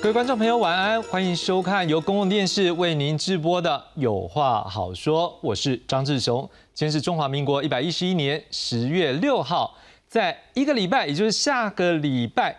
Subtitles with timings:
[0.00, 6.48] 各位观众朋友，晚安，欢迎收看由公共电视为您直播的《有话好说》，我是张志雄。
[6.72, 9.76] 今天是中华民国一百一十一年十月六号，
[10.06, 12.56] 在一个礼拜，也就是下个礼拜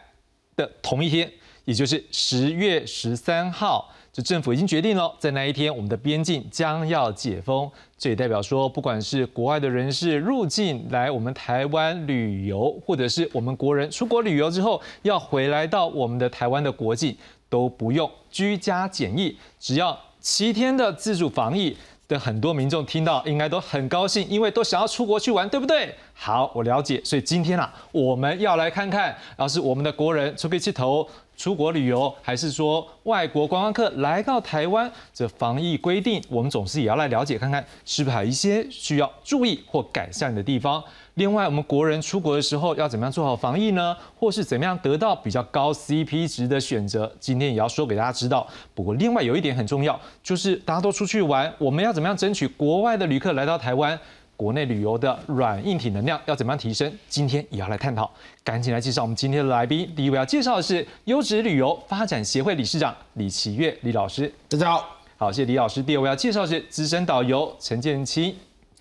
[0.58, 1.32] 的同一天，
[1.64, 3.90] 也就是十月十三号。
[4.22, 7.70] 政府已经决定了，在那一天，我们的边境将要解封。
[7.98, 17.16] 这也代表说，不管是国外的人士入境来我们台湾旅游，或者是我们国人出国旅游之后要回来到我们的台湾的国境，
[17.50, 21.76] 都不用居家检疫，只要七天的自主防疫。
[22.10, 25.94] 的很多民众听到应该都很高兴，因为都想要出国去玩，对不对？
[26.16, 27.00] 好，我了解。
[27.06, 31.08] 所以今天啊，我们要来看看，要是我们的国人出去去投。
[31.40, 40.84] 出国旅游，还是说外国观光客来到台湾，这防疫规定，我们总是也要来了解看看，是不是还有一些需要注意或改善的地方。
[41.14, 43.96] 另外，我们国人出国的时候要怎么样做好防疫呢？
[44.18, 47.10] 或是怎么样得到比较高 CP 值的选择？
[47.22, 48.46] 今天也要说给大家知道。
[48.76, 53.98] 不过，另外有一点很重要，就是大家都出去玩，我们要怎么样争取国外的旅客来到台湾？
[54.36, 56.90] 国内旅游的软硬体能量要怎么样提升？
[57.10, 58.10] 今天也要来探讨。
[58.50, 59.88] 赶紧来介绍我们今天的来宾。
[59.96, 65.84] 第一位要介绍的是优质旅游发展协会理事长李奇月李老师，大家好，好，谢谢李老师。
[65.84, 68.36] 第二位要介绍是资深导游陈建清，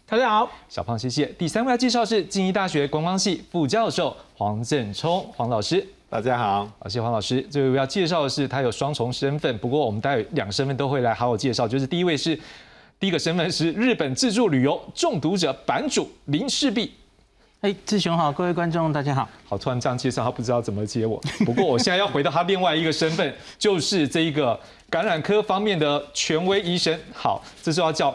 [0.07, 1.27] 大家好，小胖谢谢。
[1.39, 7.43] 第三位要介绍是静宜大学观光系副教授黄振聪黄老师，大家好，好，谢谢黄老师。
[7.51, 11.69] 最后要介绍的是他有双重身份，不过我们待会两个身份都会来好好介绍。
[11.69, 12.41] 就是第一位是。
[13.01, 16.91] 第一个身份是日本自助旅游中毒者版主林世璧。
[17.61, 19.29] 哎，志雄好，各位观众大家好。
[19.45, 21.21] 好，突然这样介绍，他不知道怎么接我。
[21.45, 26.97] 不过我现在要回到他另外一个身份，就是这一个感染科方面的权威医生。
[27.13, 28.15] 好，这是要叫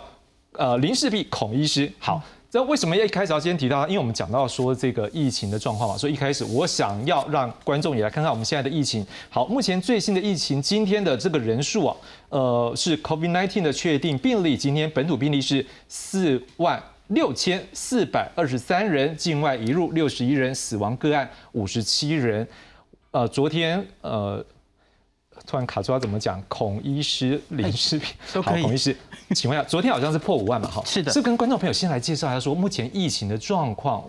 [0.53, 1.91] 呃林世璧孔医师。
[1.99, 2.21] 好。
[2.55, 3.85] 那为什么要一开始要先提到？
[3.87, 9.03] 因为我们讲到说这个疫情的状况嘛，所以一开始我想要让观众也来看看我们现在的疫情。
[9.27, 11.97] 好，目前最新的疫情，今天的这个人数啊，
[12.29, 22.47] 呃，是 COVID-19 的确定病例，今天本土病例是四万六千四百二十三人，境外移入六十一人，死亡个案五十七人。
[23.11, 24.43] 呃，昨天呃。
[25.47, 26.41] 突然卡住，要怎么讲？
[26.47, 28.95] 孔医师、林世平，好，孔医师，
[29.35, 30.69] 请问一下，昨天好像是破五万嘛？
[30.69, 31.11] 哈，是的。
[31.11, 34.05] 是跟观众朋友先来介绍一下，说目前疫情的状况。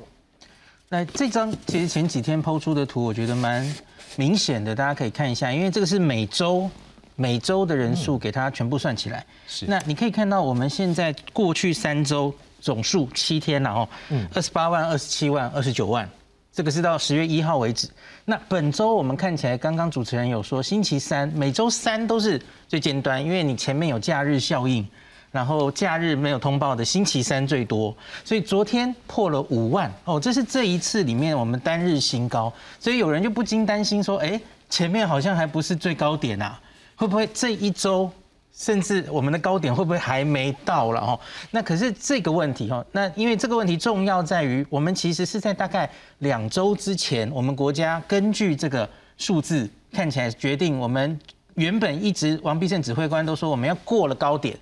[0.91, 3.66] 那这张其实前几天抛出的图，我觉得蛮
[4.15, 6.71] 明显的，大家可以看一下，因为这个是每周
[7.16, 9.25] 每周的人数，给它全部算起来。
[9.49, 9.66] 是。
[9.66, 12.32] 那你可以看到，我们现在过去三周
[12.64, 16.08] 总数七天了哦，嗯，二十八万、二十七万、二十九万。
[16.50, 17.86] 这个是到十月一号为止。
[18.25, 24.86] 那本周我们看起来，刚刚主持人有说，星期三每周三都是最尖端，因为你前面有假日效应，
[25.30, 27.94] 然后假日没有通报的星期三最多，
[28.25, 32.50] 所以昨天破了五万哦，这是这一次里面我们单日新高。
[32.81, 36.58] 所以有人就不禁担心说，哎，前面好像还不是最高点啊，
[36.96, 38.10] 会不会这一周？
[38.56, 41.19] 甚至我们的高点会不会还没到了哦？
[41.50, 48.88] 那可是这个问题哈，那因为这个问题重要在于，我们其实是在大概两周之前，我们国家根据这个
[49.19, 51.19] 数字看起来决定，我们
[51.54, 54.56] 原本一直王必胜指挥官都说我们要过了高点，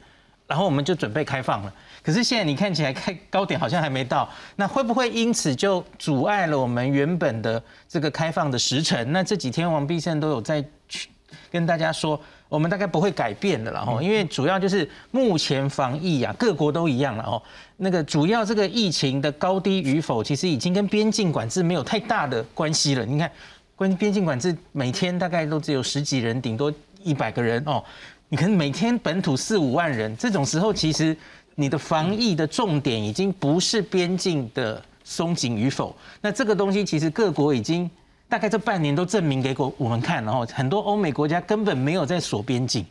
[0.46, 1.74] 然后我们就准备开放了。
[2.02, 4.26] 可是现在你看起来开高点好像还没到，
[4.56, 9.12] 那会不会因此就阻碍了我们原本的这个开放的时程？
[9.12, 11.10] 那这几天王必胜都有在去
[11.50, 12.18] 跟大家说。
[12.52, 17.42] 我们大概不会改变的了哈，因为主要就是目前防疫啊，各国都一样了哦。
[17.78, 23.06] 那个主要这个疫情的高低与否，其实已经跟边境管制没有太大的关系了。
[23.06, 23.32] 你看，
[23.74, 26.70] 关边境管制每天大概都只有十几人，顶多
[27.02, 27.82] 一百个人哦。
[28.28, 31.16] 你可能每天本土四五万人，这种时候其实
[31.54, 35.96] 你的防疫的重点已经不是边境的松紧与否。
[36.20, 37.90] 那这个东西其实各国已经。
[38.32, 42.82] 大概这半年都证明给我我们看，然后很多欧美国家根本没有在锁边境，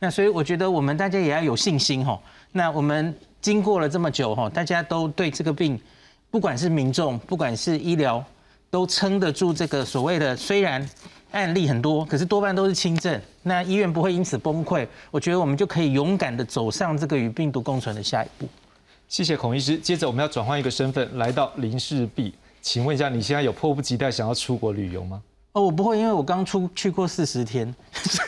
[0.00, 2.20] 那所以我觉得我们大家也要有信心哈。
[2.50, 5.80] 那我们经过了这么久哈，大家都对这个病，
[6.32, 8.24] 不管是民众，不管是医疗，
[8.70, 10.84] 都撑得住这个所谓的虽然
[11.30, 14.84] 案例很多，可是多半都是轻症，那医院不会因此崩溃。
[15.12, 18.48] 我觉得我们就可以勇敢的走上这个与病毒共存的下一步。
[19.06, 19.78] 谢谢孔医师。
[19.78, 22.34] 接着我们要转换一个身份，来到林氏璧。
[22.62, 25.20] 请问一下，你现在有迫不及待想要出国旅游吗？
[25.52, 27.66] 哦，我不会，因为我刚出去过四十天。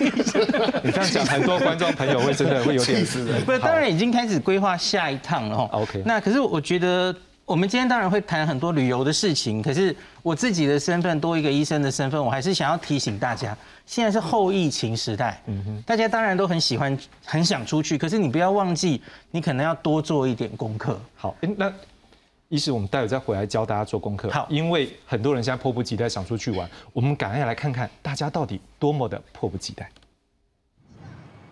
[0.83, 5.69] 你这样讲，很多观众朋友会真的会有点 是不是，当然已经开始规划下一趟了哈。
[5.73, 6.03] OK。
[6.05, 7.15] 那可是我觉得，
[7.47, 9.63] 我们今天当然会谈很多旅游的事情。
[9.63, 15.41] 可是我自己的身份多一个医生的身份，我还是想要提醒大家，现在是后疫情时代。
[15.47, 15.83] 嗯哼。
[15.87, 19.01] 大家当然都很喜欢、很想出去，可是你不要忘记，
[19.31, 21.01] 你可能要多做一点功课。
[21.15, 21.73] 好，那。
[22.55, 24.31] 一是我们待会再回来教大家做功课。
[24.31, 29.91] 好，因为很多人现在迫不及待想出去玩，我们赶快来看看大家到底多么的迫不及待。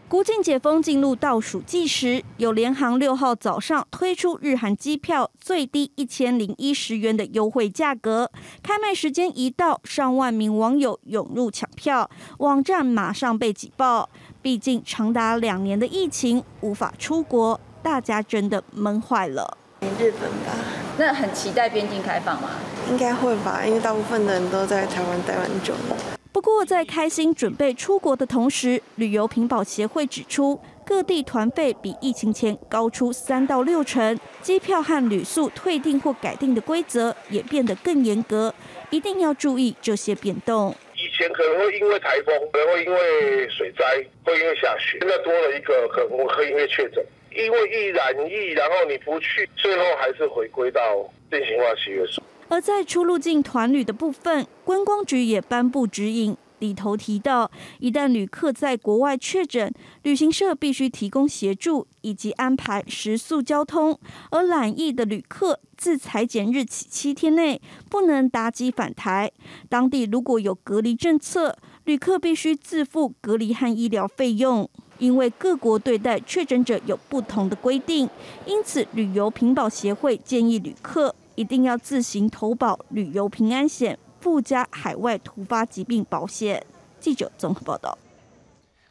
[0.09, 8.31] 国境解封进入倒数计时，有联航六号早上推出日韩机票最低一千零一十元的优惠价格，
[8.63, 12.09] 开卖时间一到，上万名网友涌入抢票，
[12.39, 14.09] 网站马上被挤爆。
[14.41, 19.59] 毕竟长达两年的疫情无法出国，大家真的闷坏了。
[19.99, 20.55] 日本吧，
[20.99, 22.51] 那很期待边境开放吗？
[22.91, 25.97] 应该会吧，因为大部分的人都在台湾待蛮久了。
[26.33, 38.53] 不过，在开心准备出国的同时，旅游评保协会指出，各地团费比疫情前高出三到六成，机票和旅宿退订或改订的规则也变得更严格，
[38.91, 40.75] 一定要注意这些变动。
[40.97, 43.85] 以前可能会因为台风，可能会因为水灾，
[44.25, 47.05] 会因为下雪，现在多了一个可能会因为确诊，
[47.37, 50.81] 因为易染疫，然后你不去，最后还是回归到
[51.31, 52.23] 定型化契约书。
[52.49, 63.99] 而在出入境团旅的部分，观光局也颁布指引，里头提到，一旦旅客在国外确诊，旅行社必须提供协助以及安排食宿交通。
[64.31, 67.59] 而染疫的旅客自裁剪日起七天内
[67.89, 69.33] 不能搭机返台。
[69.71, 74.69] 当地如果有隔离政策，旅客必须自付隔离和医疗费用。
[75.03, 78.09] 因为各国对待确诊者有不同的规定，
[78.47, 81.13] 因此旅游平保协会建议旅客。
[81.35, 86.65] 一定要自行投保旅游平安险，附加海外突发疾病保险。
[87.01, 87.99] 记者综合报道。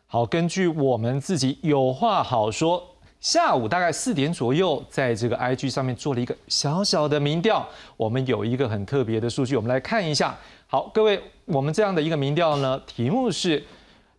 [0.06, 2.84] 好，根据我们自己有话好说，
[3.22, 7.66] 下午大概四点左右，在这个 IG 上面做了一个小小的民调。
[7.96, 10.38] 我们有一个很特别的数据，我们来看一下。
[10.68, 13.64] 好，各位，我们这样的一个民调呢，题目是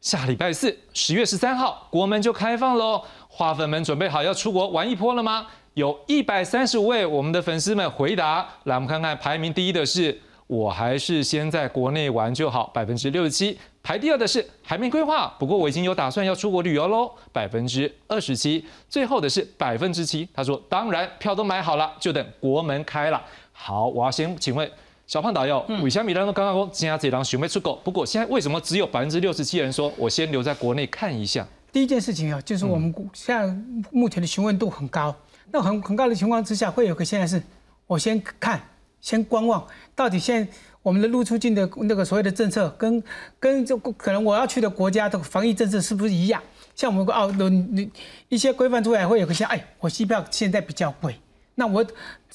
[0.02, 3.00] 下礼拜四，十月十三号，国门就开放喽。
[3.28, 5.46] 花粉们准备好要出国玩一波了吗？
[5.74, 13.56] 有一百三十五位我们的粉丝们回答，来我们看看排名第一的是，我还是先在国内玩就好，百分之六十七。
[13.80, 18.66] 排第二的是还没规划，不过我已经有打算要出国旅游喽，百分之二十七。
[18.88, 23.22] 最后的是百分之七，他说当然票都买好了，就等国门开了。
[23.52, 24.68] 好，我要先请问
[25.06, 31.46] 小胖导游，韦香米人都刚刚说今天这张准备出国，不过现在为什么只有百分之六十七人说我先留在国内看一下？
[31.70, 33.54] 第一件事情啊，就是我们现在
[33.90, 35.14] 目前的询问度很高。
[35.50, 37.42] 那很很高的情况之下，会有个现在是，
[37.86, 38.60] 我先看，
[39.00, 40.50] 先观望，到底现在
[40.82, 43.02] 我们的入出境的那个所谓的政策，跟
[43.38, 46.42] 跟这可能我要去的国家的防疫政策是不是一样？
[46.74, 47.90] 像我们澳伦
[48.30, 51.18] 一些规范出来，会有个像，哎，我机票现在比较贵，
[51.56, 51.84] 那我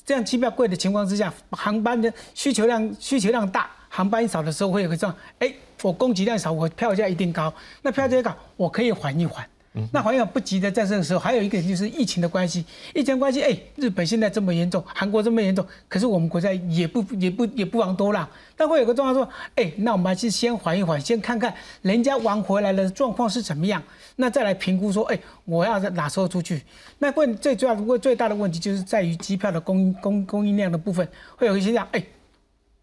[0.08, 9.46] 这样机票贵的情况之下，航班的需求量需求量大，航班少的时候会有个这样，哎，我供给量少，我票价一定高，那票价高，我可以缓一缓。
[9.92, 12.66] 那好像不急的，在这个时候，还有一个就是疫情的关系。
[12.94, 18.30] 疫情关系，哎，日本现在这么严重，韩国这么严重，可是我们国家也不也不也不往多了。
[18.56, 23.82] 但会有个状况说，哎，那我们还是先缓一缓，先看看人家玩回来的状况是怎么样，
[24.16, 26.64] 那再来评估说，哎，我要在哪时候出去？
[27.00, 32.04] 那问最主要的问最大的问题就是在于机票的供应供供应量的部分，会有一些讲，哎，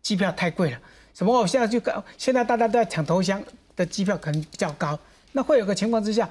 [0.00, 0.78] 机票太贵了，
[1.12, 1.36] 什么？
[1.36, 1.80] 我现在就
[2.16, 3.42] 现在大家都在抢头香
[3.74, 4.96] 的机票可能比较高，
[5.32, 6.28] 那会有个情况之下。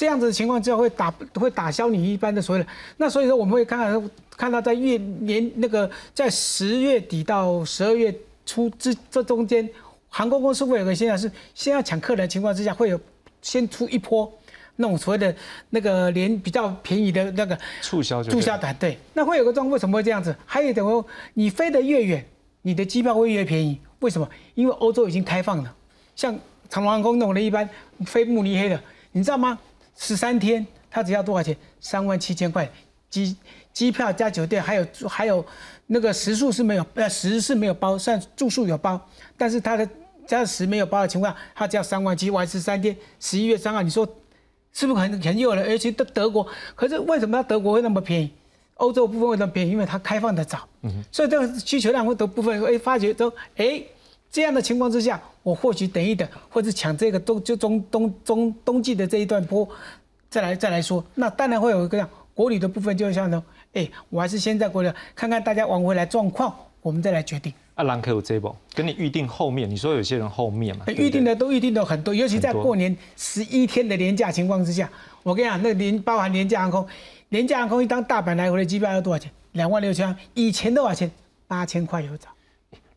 [0.00, 2.66] 这样子的情况之下会打会打消你一般的所谓的，
[2.96, 8.10] 那所以说我们会看看看到在月年那个在十月底到十二月
[8.46, 9.68] 初这这中间，
[10.08, 12.98] 航空公司会有个现象是先要抢客人的情况之下会有
[13.42, 14.32] 先出一波
[14.76, 15.36] 那种所谓的
[15.68, 20.34] 那个连比较便宜的那个促销促销团队，那会有个状况为什么会这样子？
[20.46, 21.04] 还有等于
[21.34, 22.24] 你飞得越远，
[22.62, 24.26] 你的机票会越便宜，为什么？
[24.54, 25.76] 因为欧洲已经开放了，
[26.16, 26.34] 像
[26.70, 27.68] 长龙航空那种的一般
[28.06, 28.80] 飞慕尼黑的，
[29.12, 29.58] 你知道吗？
[30.00, 31.54] 十三天，他只要多少钱？
[31.78, 32.66] 三万七千块，
[33.10, 33.36] 机
[33.70, 35.44] 机票加酒店，还有还有
[35.88, 38.98] 那个食宿是没有，呃，食是没有包，算住宿有包，
[39.36, 39.86] 但是他的
[40.26, 44.08] 加食没有包的情况下，他只要三万七，玩十三天，十一月三号，你说
[44.72, 45.66] 是不是很很诱人？
[45.68, 48.32] 而且德德国，可是为什么德国会那么便宜？
[48.76, 49.70] 欧洲部分为什么便宜？
[49.70, 53.82] 因为它开放的早，嗯所以这个需求量会的部分，哎，发觉都哎
[54.30, 55.20] 这样的情况之下。
[55.42, 59.66] 我或许等一等，或者抢这个冬就中冬冬冬季的这一段波，
[60.28, 67.50] 再来再来说，那当然会有一个样国旅的部分，就像呢，哎，我还是先在国旅看看大家玩回来状况，我们再来决定。
[67.74, 70.84] 啊，兰克有这波跟你预定后面，你说有些人后面嘛？
[70.88, 74.90] 预定的都预定的很多，尤其在过年十一天的年假情况之下，
[75.22, 76.86] 我跟你讲，那年包含廉价航空，
[77.30, 79.32] 廉价航空一张大阪来回的机票要多少钱？
[79.52, 81.10] 两万六千，以前多少钱？
[81.48, 82.28] 八千块有找。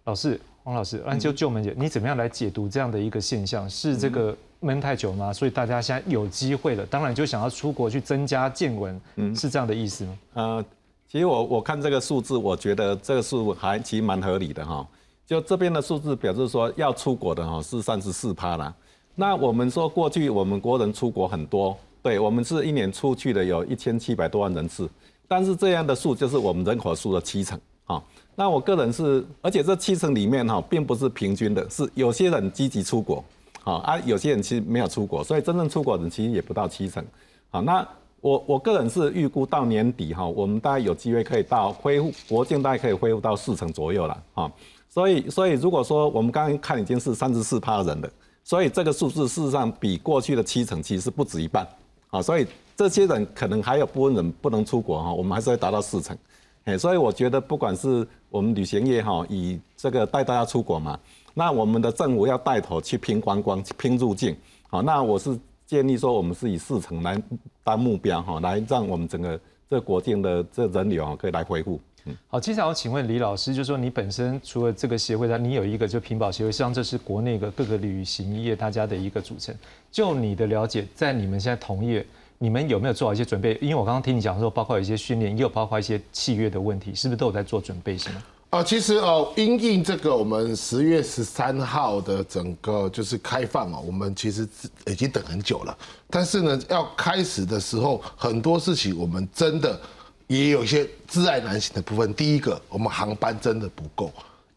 [0.03, 0.37] 老师。
[0.63, 3.69] 黄老师，那就就门姐，你怎么样来解读这样的一个现象？
[3.69, 5.33] 是这个闷太久吗？
[5.33, 10.17] 所以大家现在有机会了，当然就想要出国去增加见闻，嗯是这样的意思吗？
[10.35, 10.65] 呃，
[11.11, 14.87] 其实我我看这个数字，我觉得这个数还其实蛮合理的哈。
[15.25, 18.73] 就这边的数字表示说要出国的哈是三十四趴啦。
[19.15, 24.89] 那我们说过去我们国人出国很多，对我们是一年出去的有一千七百多万人次，
[25.27, 28.01] 但是这样的数就是我们人口数的七成啊。
[28.35, 33.23] 那我个人是，而且这七成里面哈并不是平均的，是有些人积极出国，
[33.61, 37.03] 好啊，有些人其实没有出国，所以真正出国人其实也不到七成。
[37.51, 37.87] 好，那
[38.21, 44.51] 我我个人是预估到年底哈，我们大概有机会可以到恢复国境，大概可以恢复到四成左右了啊。
[44.89, 48.09] 所以所以如果说我们刚刚看已经是三十四趴人了，
[48.43, 51.67] 所以这个数字事实上比过去的七成其实不止一半
[52.09, 52.21] 啊。
[52.21, 56.17] 所以这些人可能还有部分人不能出国哈，我们还是会达到四成。
[56.65, 60.97] 哎，所以我觉得不管是我们旅行业哈，以这个带大家出国嘛，
[61.33, 64.33] 那我们的政府要带头去拼观光、拼入境，
[64.69, 67.21] 好，那我是建议说，我们是以四成来
[67.65, 69.37] 当目标哈，来让我们整个
[69.69, 71.77] 这国境的这人流啊可以来恢复。
[72.05, 79.53] 嗯，好，接下来我请问李老师，就是说你本身除了这个协会的，你有一个就屏保协会，实际上这是国内的各个旅行业大家的一个组成。
[79.91, 82.05] 就你的了解，在你们现在同业。
[82.43, 83.57] 你们有没有做好一些准备？
[83.61, 87.97] 因为我刚刚听你讲说，包括有一些训练，也有包括一些契约的问题，是不是都有在做准备？
[87.97, 88.21] 是吗？
[88.49, 94.45] 啊，其实哦，因应这个我们十月十三号的整个就是开放哦，我们其实
[94.87, 95.77] 已经等很久了。
[96.09, 99.79] 但是呢，要开始的时候，很多事情我们真的
[100.27, 102.13] 也有一些自爱难行的部分。
[102.13, 104.11] 第一个，我们航班真的不够，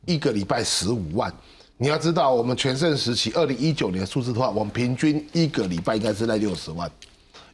[0.07, 1.33] 一个礼拜十五万。
[1.78, 6.90] 你要知道，我们全盛时期二零一九年数字的话，我们平均一个礼拜应该是在六十万。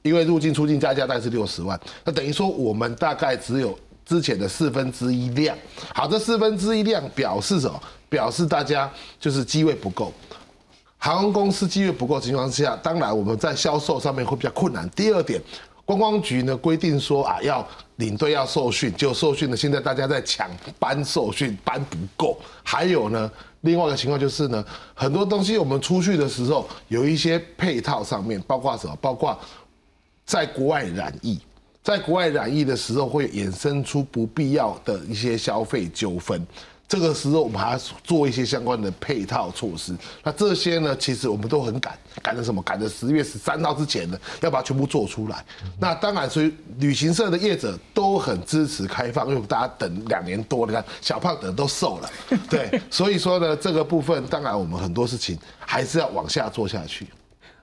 [0.02, 5.56] 因为入境出境加价大概是六十万，那等于说我们大概只有之前的四分之一量。
[5.94, 7.80] 好，这四分之一量表示什么？
[8.08, 10.12] 表示大家就是机位不够，
[10.98, 14.86] 航空公司机位不够情况下，当然我们在销售上面会比较困难。
[14.90, 15.40] 第二点，
[15.86, 17.66] 观光局呢规定说啊，要
[17.96, 22.38] 领队要受训，就受训呢，现在大家在抢班受训，班不够。
[22.62, 23.30] 还有呢，
[23.62, 28.94] 另外一个情况就是呢，很多东西我们出去的时候有一些配套上面，包括什么？
[29.00, 29.38] 包括
[30.32, 31.38] 在国外染疫，
[31.82, 36.42] 在国外染疫的时候，会衍生出不必要的一些消费纠纷。
[36.88, 39.94] 这个时候，我们还要做一些相关的配套措施。
[40.24, 42.62] 那这些呢，其实我们都很赶，赶着什么？
[42.62, 45.44] 赶着十月十三号之前呢，要把它全部做出来。
[45.78, 52.10] 那当然，所以旅行社的业者都很支持开放，因为大家等两年多，你看小胖等都瘦了，
[52.48, 52.80] 对。
[52.90, 57.06] 所以说呢，这个部分当然我们很多事情还是要往下做下去。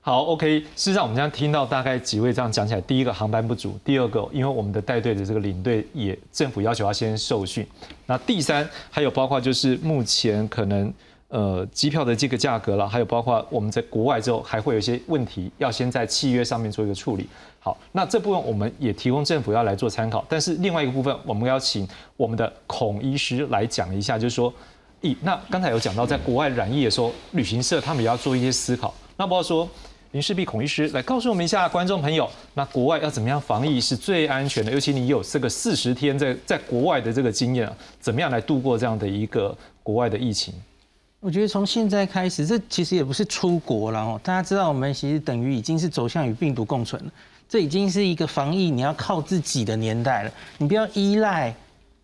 [0.09, 0.59] 好，OK。
[0.59, 7.63] 事实上，我们现在听到大概几位这样讲起来，第一个航班不足，第二个，因为我们的带队的这个领队也政府要求要先受训。
[8.07, 10.91] 那第三，还有包括就是目前可能
[11.27, 17.29] 呃机票的这个价格了，还有包括我们在国外之后还会有一些问题，要先在契约上面做一个处理。
[17.59, 20.25] 好，那这部分我们也提供政府要来做参考。
[20.27, 21.87] 但是另外一个部分，我们要请
[22.17, 24.51] 我们的孔医师来讲一下，就是说，
[25.03, 28.91] 咦，那刚才有讲到在国外染疫的时候，旅行社他们也要做一些思考。
[29.15, 29.69] 那包括说。
[30.11, 34.71] 林世璧孔医师来告诉我们一下，观众朋友，那国外要怎么样防疫是最安全的？
[34.71, 40.51] 尤其你有这个四十天在在国外的这个经验啊，怎么样来度过这样的一个国外的疫情？
[41.19, 44.19] 我觉得从现在开始，这其实也不是出国了哦。
[44.23, 47.11] 大家知道，我们其实等于已经是走向与病毒共存了。
[47.47, 50.31] 这已经是一个防疫你要靠自己的年代了。
[50.57, 51.53] 你不要依赖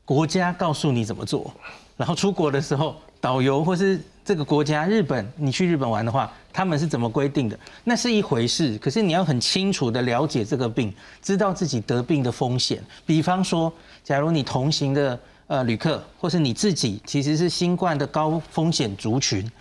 [0.04, 1.52] 国家告诉你怎么做，
[1.98, 6.32] 然后出国的时候，导游或是这个国家日本，你去日本玩的话。
[6.56, 7.60] 他们是怎么规定的？
[7.84, 8.78] 那是一回事。
[8.78, 12.82] 可是你要很清楚的了解这个病，知道自己得病的风险。
[13.06, 13.72] 比方说，
[14.06, 19.52] 假如你同行的呃旅客，或是你自己其实是新冠的高风险族群，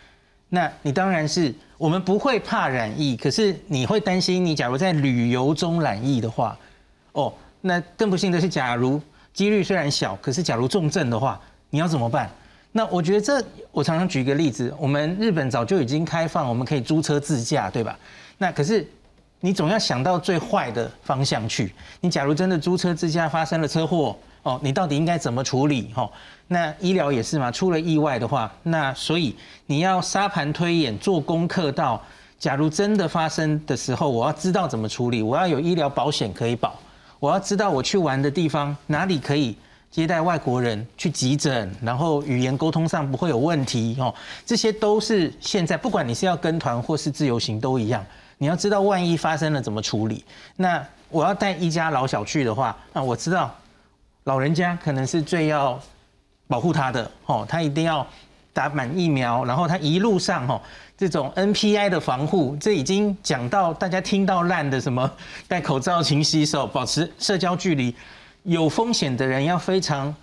[0.50, 6.56] 那你当然是我们不会怕染疫，可是你会担心，你假如在旅游中染疫的话，
[7.10, 9.00] 哦，那更不幸的是，假如
[9.32, 12.30] 几率虽然小，可是假如重症的话，你要怎么办？
[12.76, 13.40] 那我觉得这，
[13.70, 17.96] 我常常举一个例子，我们日本早就已经开放，我们可以租车自驾，对吧？
[18.36, 18.84] 那可是
[19.38, 21.72] 你总要想到最坏的方向去。
[22.00, 25.92] 你假如真的租车自驾发生了车祸，哦，你到底应该怎么处理？
[25.94, 26.10] 哈，
[26.48, 32.02] 那医疗也是嘛，出了意外的话，那所以你要沙盘推演，做功课到，
[32.40, 36.74] 假如真的发生的时候，我要知道怎么处理，我要有医疗保险可以保，
[37.20, 39.56] 我要知道我去玩的地方哪里可以。
[39.94, 44.12] 接待外国人去急诊，然后语言沟通上不会有问题哦，
[44.44, 48.04] 这些都是现在不管你是要跟团或是自由行都一样，
[48.38, 50.24] 你要知道万一发生了怎么处理。
[50.56, 53.54] 那我要带一家老小去的话，那我知道
[54.24, 55.80] 老人家可能是最要
[56.48, 58.04] 保护他的哦，他一定要
[58.52, 60.60] 打满疫苗，然后他一路上哈
[60.98, 65.08] 这种 NPI 的防护，这已经讲到大家听到烂的什么
[65.46, 67.94] 戴口罩、勤洗手、保持社交距离。
[68.44, 70.14] 有风险的人要非常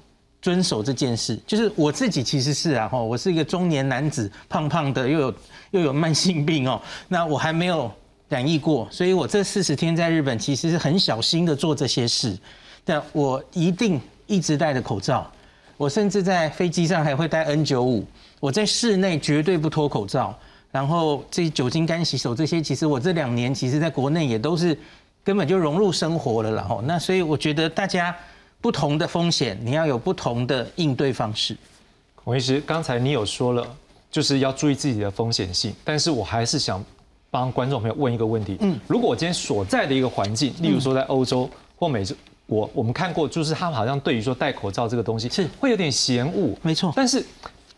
[0.41, 1.37] 遵守这件事。
[1.45, 5.35] 就是我自己其实是啊，哈，我是一个中年男子，胖胖的，又有
[5.71, 7.91] 又有慢性病哦，那我还没有
[8.29, 12.37] 染疫过，所以我这四十天在日本其实是很小心的做这些事，
[12.85, 15.29] 但我一定一直戴着口罩，
[15.77, 18.05] 我甚至在飞机上还会戴 N 九五，
[18.39, 20.33] 我在室内绝对不脱口罩。
[20.71, 24.77] 然后这酒精干洗手这些，其实我这两年其实在国内也都是
[25.23, 28.15] 根本就融入生活了，然后那所以我觉得大家
[28.59, 31.55] 不同的风险，你要有不同的应对方式。
[32.15, 33.67] 孔医师，刚才你有说了，
[34.09, 36.83] 就是要注意自己的风险性，但是我还是想
[37.29, 42.15] 帮观众朋友问一个问题：嗯，如果我今天所在的一个环境，例如说在欧洲或美洲，
[42.47, 45.47] 我我们看过，就是他们好像对于说戴口罩这个东西是。
[45.59, 47.23] 会有点嫌恶，没错，但是。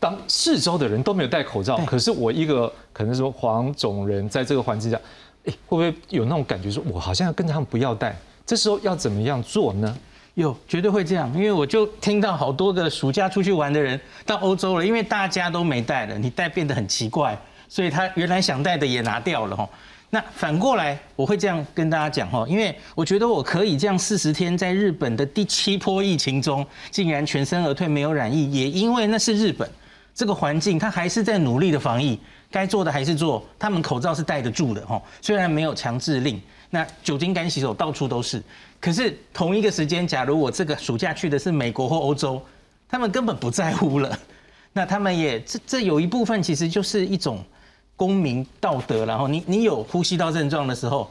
[0.00, 5.00] 当四周的人都没有戴口罩，可是我一个可能说黄种人在这个环境下，
[5.46, 8.16] 哎，会不会有那种感觉，说我好像要跟他们不要带？
[8.46, 9.96] 这时候要怎么样做呢？
[10.34, 19.68] 有，绝对会这样，因为我就听到好多个暑假出去玩的人到欧洲了，因为大家都没带了，你带变得很奇怪，所以他原来想带的也拿掉了哈。
[20.10, 29.68] 那反过来，我会这样跟大家讲哈，因为我觉得我可以这样四十天在日本的第七波疫情中，竟然全身而退没有染疫，也因为那是日本。
[30.14, 32.16] 这个环境，他还是在努力的防疫，
[32.54, 33.44] 该做的还是做。
[33.58, 38.40] 他们口罩是戴得住的哈，虽然没有强制令，那酒精干洗手到处都是。
[38.78, 42.40] 可是同一个时间，假如我这个暑假去的是美国或欧洲，
[42.88, 44.16] 他们根本不在乎了。
[44.72, 47.44] 那他们也这这有一部分其实就是一种
[47.96, 49.04] 公民道德。
[49.04, 51.10] 然后你你有呼吸道症状的时候，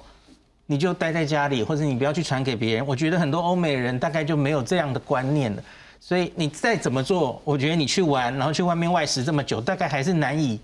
[0.66, 2.88] 你就待在家里，或者你不要去传给别人。
[2.88, 5.62] 我觉得很多欧美人大概就没有这样的观念了。
[6.00, 10.60] 所以你再怎么做，我觉得你去玩，然后去外面外食这么久，大概还是难以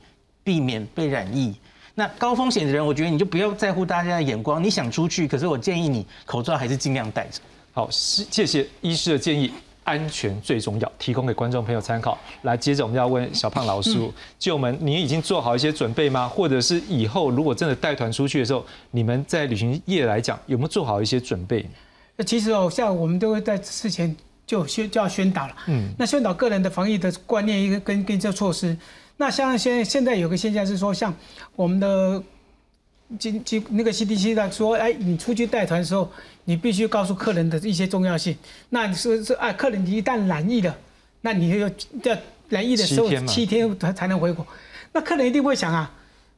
[0.50, 1.54] 避免被染疫。
[1.94, 4.64] 那高风险的人，我觉得你就不要在乎大家的眼光。
[4.64, 7.40] 你想出去，可是我建议你口罩还是尽量戴着。
[7.72, 9.52] 好，谢谢医师的建议，
[9.84, 12.18] 安全最重要，提供给观众朋友参考。
[12.42, 13.96] 来，接着我们要问小胖老师，
[14.40, 16.28] 就我们，你已经做好一些准备吗？
[16.28, 21.64] 或者是以后如果真的带团出去的时候，你们在旅行业来讲，有没有做好一些准备？
[22.16, 24.18] 那其实哦，像我们都会在事前。
[24.50, 28.76] 就宣就要宣导了，嗯，那宣导个人的防疫的观念一个跟跟这措施，
[29.18, 31.14] 那像现现在有个现象是说，像
[31.56, 32.20] 我们的
[33.20, 36.12] 经经那个 CDC 的说，哎，你出去带团的时候，
[36.46, 38.36] 你必须告诉客人的一些重要性。
[38.70, 40.76] 那是是哎，客人一旦染疫了，
[41.22, 41.70] 那你要
[42.02, 42.18] 要
[42.50, 44.44] 染疫的时候七天才才能回国，
[44.92, 45.94] 那客人一定会想啊，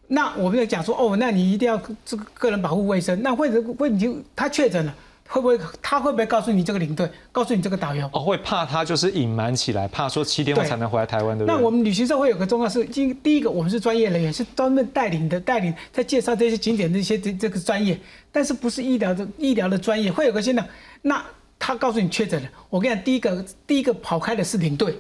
[0.08, 4.94] 那我们就讲说，哦，那你一定要这个个人保护卫生，那或者问题他确诊了。
[5.32, 8.06] 会不会他会不会告诉你这个领队，告诉你这个导游？
[8.12, 11.56] 哦，会怕他就是隐瞒起来，怕说七天后才能回来台湾，对不对？
[11.56, 17.98] 那我们旅行社会有个重要是，第第一个我们是专业人员，是专门带领的，带领在介绍这些景点的一些这这个专业，
[18.30, 20.66] 但是不是医疗的医疗的专业，会有个现象。
[21.02, 21.24] 那
[21.58, 24.94] 他告诉你确诊了，我跟你讲，第一个第一个跑开的是领队，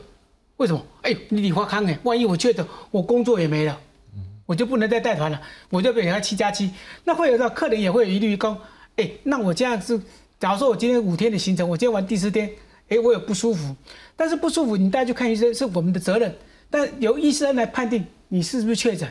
[0.55, 0.81] 为什么？
[1.01, 3.77] 哎，你李华康哎，万一我确诊，我工作也没了，
[4.45, 6.71] 我就不能再带团了，我就给他七加七。
[7.03, 8.57] 那会有到客人也会有疑虑高，
[8.95, 9.99] 哎，那我这样是。
[10.41, 12.49] 假如说我今天五天的行程，我今天玩第四天，
[12.89, 13.75] 哎，我有不舒服，
[14.15, 16.33] 但是不舒服你带去看医生是我们的责任，
[16.67, 19.07] 但由医生来判定你是不是确诊，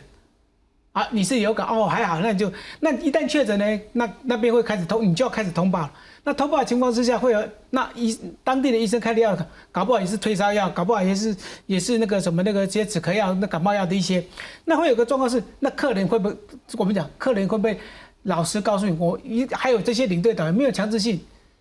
[0.90, 5.92] 啊，你是有感哦，还好，那你就那一旦确诊呢，那那边会开始通，你就要开始通报了。
[6.24, 9.38] 那通报的情况之下，会有那医当地的医生开的药，
[9.70, 14.24] 搞不好也是退烧药，搞不好也是也是那个什么那个些止咳药、那感冒药的一些，
[14.64, 16.36] 那会有个状况是，那客人会不会
[16.76, 17.78] 我们讲客人会不会？
[18.24, 21.20] 老实告诉你，我一还有这些领队导游没有强制性，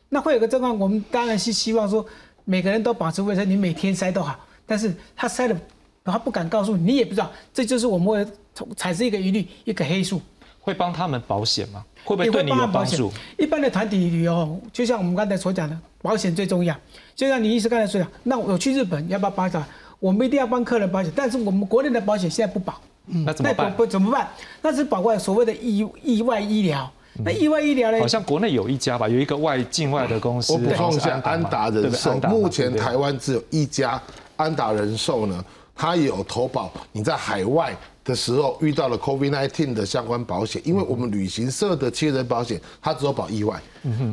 [0.09, 2.05] 那会有个状况，我们当然是希望说
[2.45, 4.37] 每个人都保持卫生，你每天筛都好。
[4.65, 5.57] 但是他筛了，
[6.03, 8.27] 他不敢告诉你，你也不知道，这就是我们会
[8.75, 10.21] 产生一个疑虑，一个黑数。
[10.61, 11.83] 会帮他们保险吗？
[12.03, 13.11] 会不会对你有帮助？
[13.37, 16.75] 一般的团体旅游，就像我们刚才所讲的，保险最重要。
[17.15, 19.63] 就像你医师刚才说的，那我去日本要不要保险？
[19.99, 22.79] 我们一定要帮客人保险，但是我们国内的保险现在不保。
[23.25, 23.73] 那怎么办？
[23.75, 24.27] 不怎么办？
[24.61, 26.89] 那是保外所谓的意意外医疗。
[27.21, 27.99] 那意外医疗呢？
[27.99, 30.53] 好像国内有一家吧，有一个外境外的公司。
[30.53, 34.01] 我补充一下，安达人寿目前台湾只有一家
[34.37, 35.43] 安达人寿呢，
[35.75, 43.59] 它有投保你在海外的时候遇到了 COVID-19 的相关保险，因为我们旅行社的七人保险它只有保意外。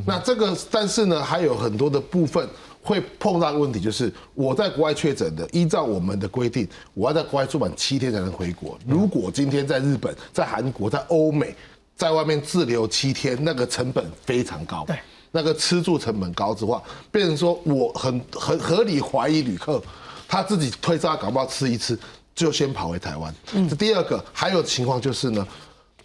[0.05, 2.49] 那这个但是呢，还有很多的部分。
[2.87, 8.79] 会碰到的问题就是，我在国外确诊的，依照我们的规定，我要在国外住满七天才能回国。
[8.87, 11.53] 如果今天在日本、在韩国、在欧美，
[11.97, 14.85] 在外面滞留七天，那个成本非常高。
[14.87, 14.97] 对，
[15.33, 19.83] 那个吃住成本高之话，变成说我很很合理怀疑旅客
[20.29, 21.99] 他自己退烧感冒吃一次
[22.37, 23.35] 就先跑回台湾。
[23.55, 25.45] 嗯，这第二个还有情况就是呢，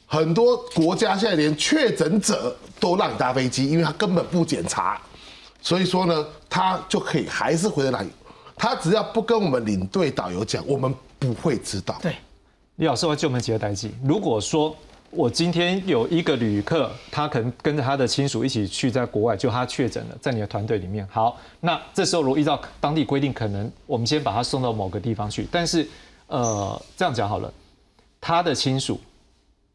[0.08, 5.00] 很多国家现在连确诊者都让你搭飞机，因为他根本不检查。
[5.62, 8.10] 所以说呢，他就可以还是回到那里，
[8.56, 11.98] 他只要不跟我们领队导游讲，我们不会知道。
[12.02, 12.16] 对，
[12.78, 13.92] 李老师我救我们几个代际。
[14.04, 14.76] 如果说
[15.12, 21.08] 我今天有一个旅客，他可能跟着他的亲属一起去在国外，就他确诊了，在你的团队里面。
[21.12, 25.48] 好，那这时候如果依照当地规定，可能我们先把他送到某个地方去。
[25.52, 25.88] 但是，
[26.28, 27.54] 呃，这样讲好了，
[28.20, 29.00] 他的亲属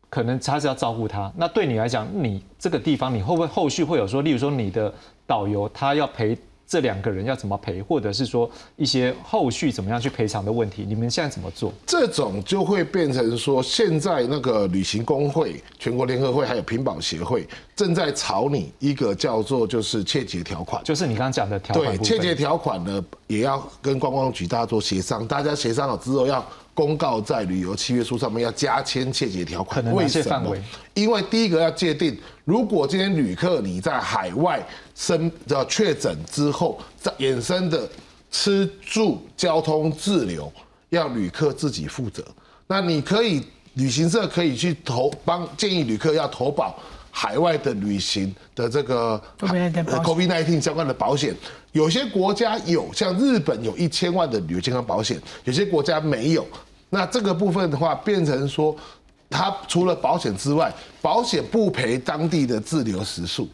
[0.09, 1.33] 可能他是要照顾他。
[1.37, 4.92] 那对你来讲，你这个地方你会不会后续会有说，例如说你的
[5.27, 6.37] 导游他要陪？
[6.69, 11.73] 这两个人要怎么赔，或者是说一些后续怎么样去赔偿的问题，你们现在怎么做？
[11.87, 21.97] 这种就会变成说，现在那个旅行工会、全国联合会还有平保协会正在草拟一个叫做就是切结条款，就是你刚刚讲的条款。
[21.97, 26.45] 对，切结条款呢也要跟观光局大家做协商，大家协商好之后要。
[26.77, 30.55] 公告在旅游契约书上面要加签切结条款，为什么？
[30.93, 34.62] 因为第一个要界定，如果今天旅客你在海外
[34.95, 37.89] 生的确诊之后，在衍生的
[38.31, 40.53] 吃住交通滞留，
[40.91, 42.23] 要旅客自己负责。
[42.67, 43.43] 那你可以
[43.75, 46.79] 旅行社可以去投帮建议旅客要投保
[47.11, 51.35] 海外的旅行的这个 COVID-19 相关的保险。
[51.73, 56.47] 有些国家有，像日本有一千万的旅游健康保险，有些国家没有。
[56.88, 58.75] 那这个部分的话，变成说，
[59.29, 60.72] 它除了保险之外，
[61.03, 63.49] 保险不赔当地的滞留时数，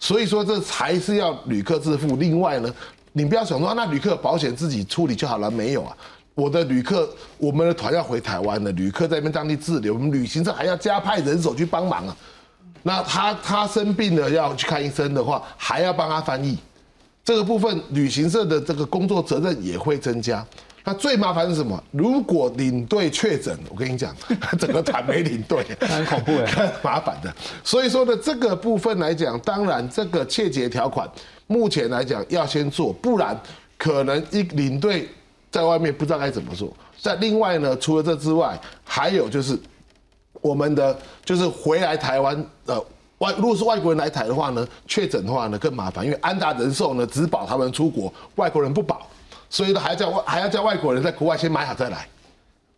[0.00, 2.16] 所以说这还是要旅客自付。
[2.16, 2.74] 另外呢，
[3.12, 5.96] 你不要想说那旅客保险自己处理就好了，没有啊，
[6.34, 12.16] 我的旅客，我们的团要回台湾的旅客在那边当地滞留，我们旅行社还要加派人手去帮忙啊。
[12.82, 16.58] 那他他生病了要去看医生的话，还要帮他翻译，
[17.24, 20.44] 这个部分旅行社的这个工作责任也会增加。
[20.88, 21.78] 那最麻烦是什么？
[21.90, 24.16] 如果领队确诊，我跟你讲，
[24.58, 27.30] 整个团没领队， 很恐怖哎， 麻烦的。
[27.62, 31.06] 所以说呢，这个部分来讲，当然这个切结条款，
[31.46, 33.38] 目前来讲要先做，不然
[33.76, 35.06] 可能一领队
[35.50, 36.74] 在外面不知道该怎么做。
[36.98, 39.60] 在另外呢，除了这之外，还有就是
[40.40, 42.82] 我们的就是回来台湾呃
[43.18, 49.06] 外，如果是外国人来台的话呢，确诊的话呢更麻烦，因为安达人寿呢只保他们出国，外国人不保。
[49.50, 52.06] 所以都，还要叫外还要叫外国人在国外先买好再来。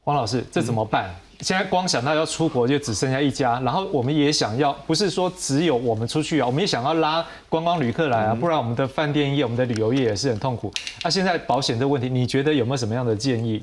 [0.03, 1.15] 黄老师，这怎么办？
[1.41, 3.61] 现在光想到要出国，就只剩下一家。
[3.61, 10.73] 然后我们也想要，不是说只有我们出去啊，我们也想要拉观光旅客来啊，不然我们的饭店业、我们的旅游业也是很痛苦。
[11.03, 13.63] 那现在保险这个问题，你觉得有没有什么样的建议？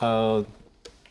[0.00, 0.44] 呃，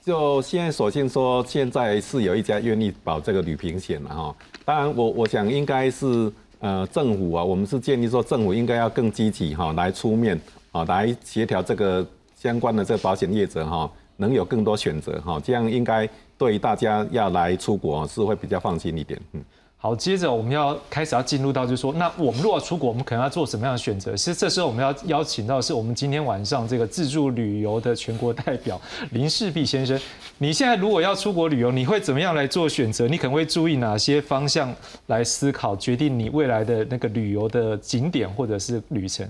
[0.06, 4.36] 就现在索性说，现在是有一家愿意保这个旅平险了哈。
[4.64, 10.40] 当然，我我想应该是呃政府啊，我们是建议说政府应该要更积极哈来出面。
[10.76, 12.06] 啊，来协调这个
[12.38, 16.08] 相关的这个保险业者哈，能有更多选择哈，这样应该
[16.38, 19.18] 对大家要来出国是会比较放心一点。
[19.32, 19.42] 嗯，
[19.78, 24.18] 好，接着我们要开始要进入到就是说，那我们如果出国，我们可能要做什么样的选择？
[24.18, 29.98] 其实这时候我们要邀请到是我们今天晚上这个自助旅游的全国代表 林世璧先生。
[30.40, 33.08] 你现在如果要出国旅游，你会怎么样来做选择？
[33.08, 34.76] 你可能会注意哪些方向
[35.08, 39.26] 来思考，决定你未来的那个旅游的景点或者是旅程？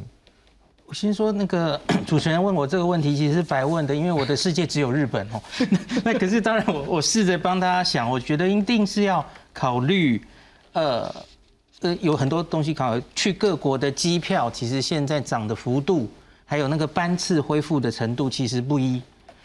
[0.87, 5.41] 我先说那个 主持人问我这个问题，其实是白问的，因为我的世界只有日本哦。
[6.05, 10.21] 那可是当然，我我试着帮大家想，我觉得一定是要考虑，
[10.73, 11.13] 呃
[11.81, 13.01] 呃，有很多东西考虑。
[13.15, 16.07] 去各国的机票，其实现在涨的幅度，
[16.45, 19.01] 还有那个班次恢复的程度，其实不一。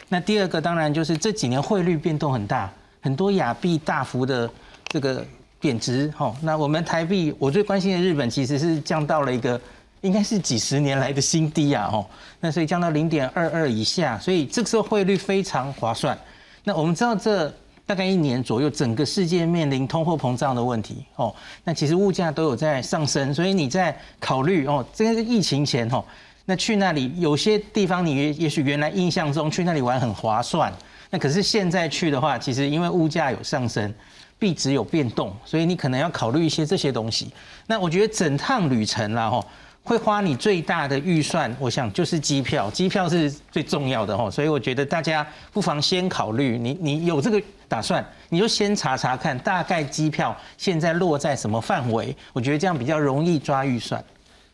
[0.09, 4.47] 那第二个当然就是这几年汇率变动很大，很多亚币大幅的
[4.89, 5.25] 这个
[5.59, 6.13] 贬值。
[6.15, 9.59] 哈，那我们台币，我最关心的日本其实是降到了一个。
[10.01, 12.05] 应该是几十年来的新低啊，哦，
[12.39, 16.17] 那所以降到零点二二以下，所以这个时候汇率非常划算。
[16.63, 17.47] 那我们知道这
[17.85, 21.33] 大概一年左右，整个世界面临通货膨胀的问题，哦，
[21.63, 26.03] 那其实物价都有在上升，所以你在考虑哦，这个疫情前哦，
[26.45, 30.73] 那去那里有些地方你也许原来印象中去那里玩很划算，
[31.11, 33.93] 那可是现在去的话，其实因为物价有上升，
[34.39, 37.29] 币值有变动，所以你可能要考虑一些这些东西。
[37.67, 39.45] 那我觉得整趟旅程啦，吼。
[39.83, 54.03] 会花你最大的预算，我想就是机票，机票是最重要的哈，所以我觉得大家不妨先考虑，你你有这个打算，你就先查查看大概机票现在落在什么范围，我觉得这样比较容易抓预算。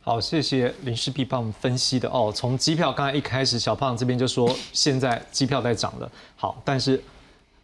[0.01, 2.31] 好，谢谢林世璧帮我们分析的哦。
[2.33, 7.01] 从机票刚才一开始，小胖这边就说现在机票在涨了，好，但是。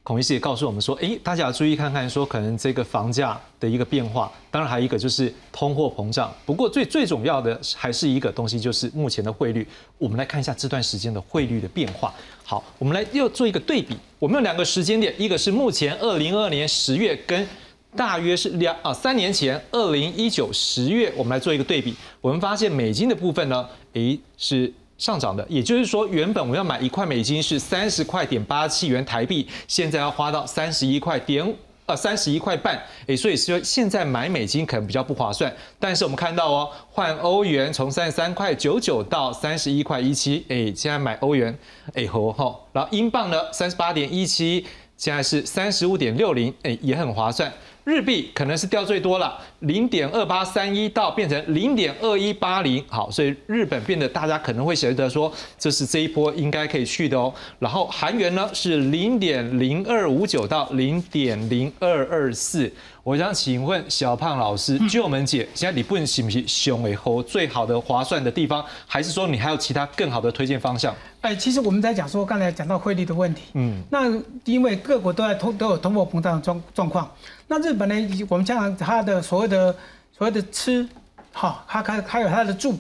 [0.04, 6.30] 孔医师也告诉我们说，哎，大家要注意看看，说可能这个房价的一个变化，当然还有一个就是通货膨胀。
[6.46, 9.66] 不过最最重要的还是一个东西，就是目前的汇率。
[9.98, 12.14] 我们来看一下这段时间的汇率的变化。
[12.44, 13.96] 好，我们来又做一个对比。
[14.20, 17.48] 我们有两个时间点，一个是目前二零二二年十月跟
[17.96, 31.54] 大约是两啊三年前，二零一九十月，我们来做一个对比，我们发现美金的部分呢，诶是上涨的，也就是说，原本我要买一块美金是三十块点八七元台币，现在要花到三十一块点。
[31.86, 35.54] 呃，三十一块半，诶，所以说现在买美金可能比较不划算。
[35.78, 41.54] 但是我们看到哦，换欧元从三十三块九九到三十一块一七，诶，现在买欧元，
[41.96, 42.66] 诶，吼吼。
[42.72, 47.52] 然后英镑呢，三十八点一七，现在是三十五点六零，诶，也很划算。
[47.86, 57.34] 日币可能是掉最多了，零点二八三一到变成零点二一八零，好，所以日本变得大家可能会觉得说，这是这一波应该可以去的哦。
[57.60, 62.72] 然后韩元呢是零点零二五九到零点零二二四。
[63.04, 70.96] 我想请问小胖老师，就我们解，现在你不能是不是熊尾后最好的划算的地方，还是说你还有其他更好的推荐方向？
[71.20, 74.10] 哎，其实我们在讲说，刚才讲到汇率的问题，嗯，那
[74.46, 77.12] 因为各国都在通都有通货膨胀的状状况，
[77.48, 79.76] 那日本呢，我们讲它的所谓的
[80.18, 80.88] 所谓的吃，
[81.32, 82.78] 好，它还还有它的住，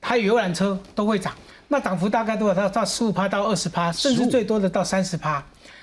[0.00, 1.32] 它有游览车都会涨，
[1.68, 5.42] 那涨幅大概多少到到十五趴到二十趴，甚至最多的到三十趴。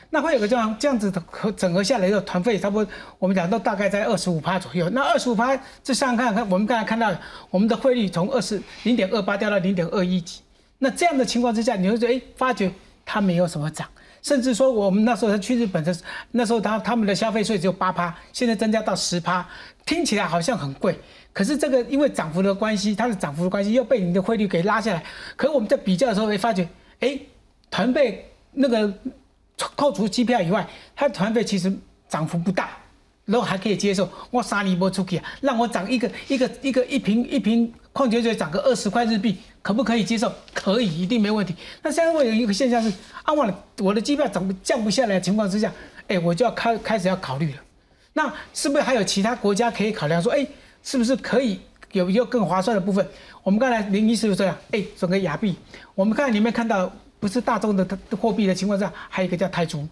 [0.10, 4.88] 那会有个这样这样子的和整合下来的团费，差不多我们讲都大概在二十五趴左右。
[4.91, 7.12] 那二十五趴，这上看看，我们刚才看到
[7.50, 10.41] 我们的汇率从二十零点二八掉到零点二一几。
[10.78, 12.72] 那这样的情况之下，你会觉得哎，发觉
[13.04, 13.88] 它没有什么涨，
[14.24, 15.96] 甚至说我们那时候去日本的
[16.32, 19.48] 那时候他他们的消费税只有八趴，现在增加到十趴，
[19.86, 20.98] 听起来好像很贵。
[21.32, 25.04] 可是这个因为涨幅的关系，它的涨幅的关系又被你的汇率给拉下来。
[25.36, 26.68] 可我们在比较的时候会发觉，
[27.02, 27.20] 哎，
[27.70, 28.92] 团费那个。
[29.76, 31.72] 扣除机票以外，它的团费其实
[32.10, 32.72] 涨幅不大，
[33.24, 34.10] 然后还可以接受。
[34.32, 40.32] 我三年波出去啊，让我涨一个一个一个一瓶一瓶矿泉水涨个二十块日币，可不可以接受？
[40.54, 41.56] 可以，一定没问题。
[41.82, 45.73] 那现在会有一个现象是，啊，我的我的机票怎么降不下来的情况之下，
[46.08, 47.58] 哎，我就要开开始要考虑了。
[48.13, 50.21] 那是不是还有其他国家可以考量？
[50.21, 50.45] 说，哎，
[50.84, 51.60] 是不是可以
[51.93, 53.04] 有一个更划算的部分？
[53.41, 55.56] 我们刚才林医师就这样，哎，整个亚币，
[55.95, 56.91] 我们看里面看到。
[57.19, 57.88] 不是大众的
[58.19, 59.88] 货币的情况下，还有一个叫泰铢，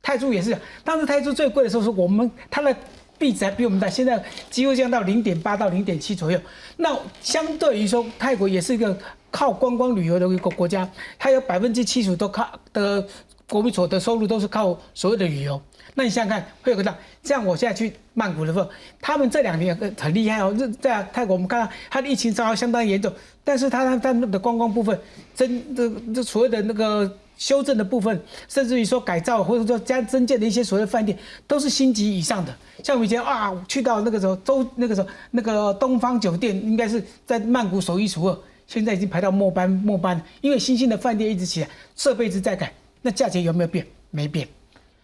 [0.00, 2.72] 泰铢也是，当时泰铢最贵的时候是我们它的
[3.18, 6.40] 币值还比我们大，现在几乎降到零点八到零点七左右。
[6.76, 8.96] 那相对于说，泰国也是一个
[9.30, 13.04] 靠观光旅游的一个国家，它有百分之七十都靠的
[13.48, 15.60] 国民所得收入都是靠所谓的旅游。
[15.94, 18.68] 那你想想看，会有个这样，像我现在去曼谷的时候，
[19.00, 24.96] 他们这两年很厉害哦，在泰国我们看到它的疫情遭相当严重，但是它它它的观光部分，
[25.34, 32.54] 真的这所谓的那个修正的部分，甚至于说改造或者说加增建的一些所谓饭店，都是星级以上的。
[32.84, 42.70] 像我以前啊，去到那个时候周那个时候那个东方酒店，应该是在曼谷数一数二，现在已经排到末班末班，因为新兴的饭店一直起来，设备一直在改，
[43.00, 43.86] 那价钱有没有变？
[44.10, 44.46] 没变。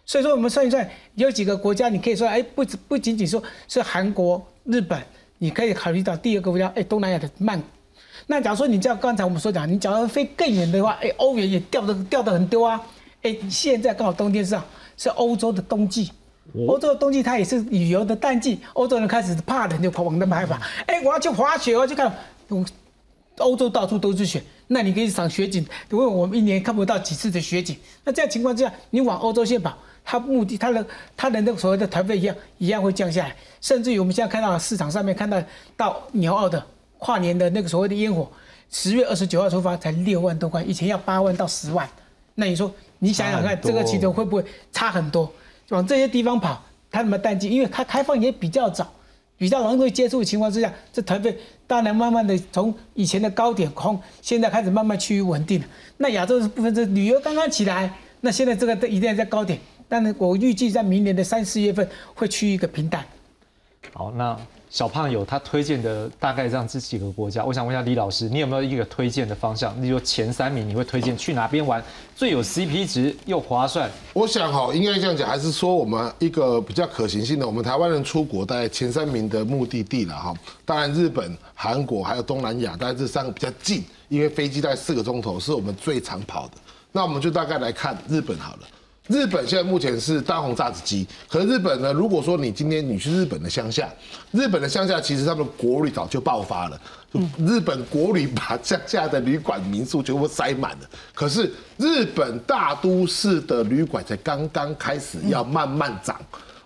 [0.05, 5.01] 所以说，我们算一算，有几个国家，你可以说，哎，不止不仅仅说是韩国、日本，
[5.38, 7.66] 你可以考虑到第二个国家，哎，东南亚的曼谷。
[8.27, 12.81] 那假如说你像刚才我们所讲，你假如飞更远的话，哎，欧元也掉的掉的很多啊。
[13.23, 14.65] 哎，现在刚好冬天是啊
[14.97, 16.11] 是欧洲的冬季，
[16.67, 20.59] 欧洲的冬季它也是旅游的淡季，欧洲人开始怕冷就跑往那边跑。
[20.87, 22.13] 哎，我要去滑雪，我要去看，
[23.39, 24.43] 欧洲到处都是雪。
[24.67, 27.77] 那你可以赏雪景，因为我们一年看不到几次的雪景。
[28.05, 29.77] 那这样情况之下，你往欧洲线跑。
[30.07, 35.43] 它目的，它的它的那个所谓的团费一样一样会降下来，甚至于我们现在看到市场上面看到
[35.79, 36.63] 到纽澳的
[36.99, 38.31] 跨年的那个所谓的烟火，
[38.71, 41.89] 十月二十九号出发才六万多块，以前要八万到十万。
[42.35, 45.31] 那你说你想想看，这个其中会不会差很多？
[45.71, 47.49] 往这些地方跑，它什么淡季？
[47.49, 48.93] 因为它开放也比较早，
[49.37, 55.67] 比较容易接触的情况之下，这团费当然慢慢的从以前的高点空，现在开始慢慢趋于稳定了。
[55.97, 59.59] 那亚洲的部分是旅游刚刚起来，那现在这个都一定在高点。
[59.89, 63.05] 但是我预计在明年的三四月份会趋于一个平淡。
[63.93, 64.37] 好，那
[64.75, 69.81] 小胖有他推荐的大概这样这几个国家，我想问一下李老师，你有没有一个推荐的方向？
[69.81, 71.81] 例如前三名，你会推荐去哪边玩
[72.17, 73.89] 最有 CP 值又划算？
[74.13, 80.35] 我想哈，应该这样讲，还是说我们一个比较可行性的，我们台湾人出国大概前三名的目的地了哈。
[80.65, 86.55] 当然，日本、韩国还有东南亚，大概这三个比较近，因为飞机大概四个钟头，是我们最常跑的。
[86.91, 88.63] 那我们就大概来看日本好了。
[89.09, 91.93] 日本现在目前是大红炸子鸡，可日本呢？
[91.93, 93.87] 如果说你今天你去日本的乡下，
[94.31, 96.81] 日本的乡下其实他们的国旅早就爆发了，
[97.37, 100.88] 日本国旅把乡下的旅馆民宿全部塞满了。
[101.14, 106.19] 可是日本大都市的旅馆才刚刚开始要慢慢涨，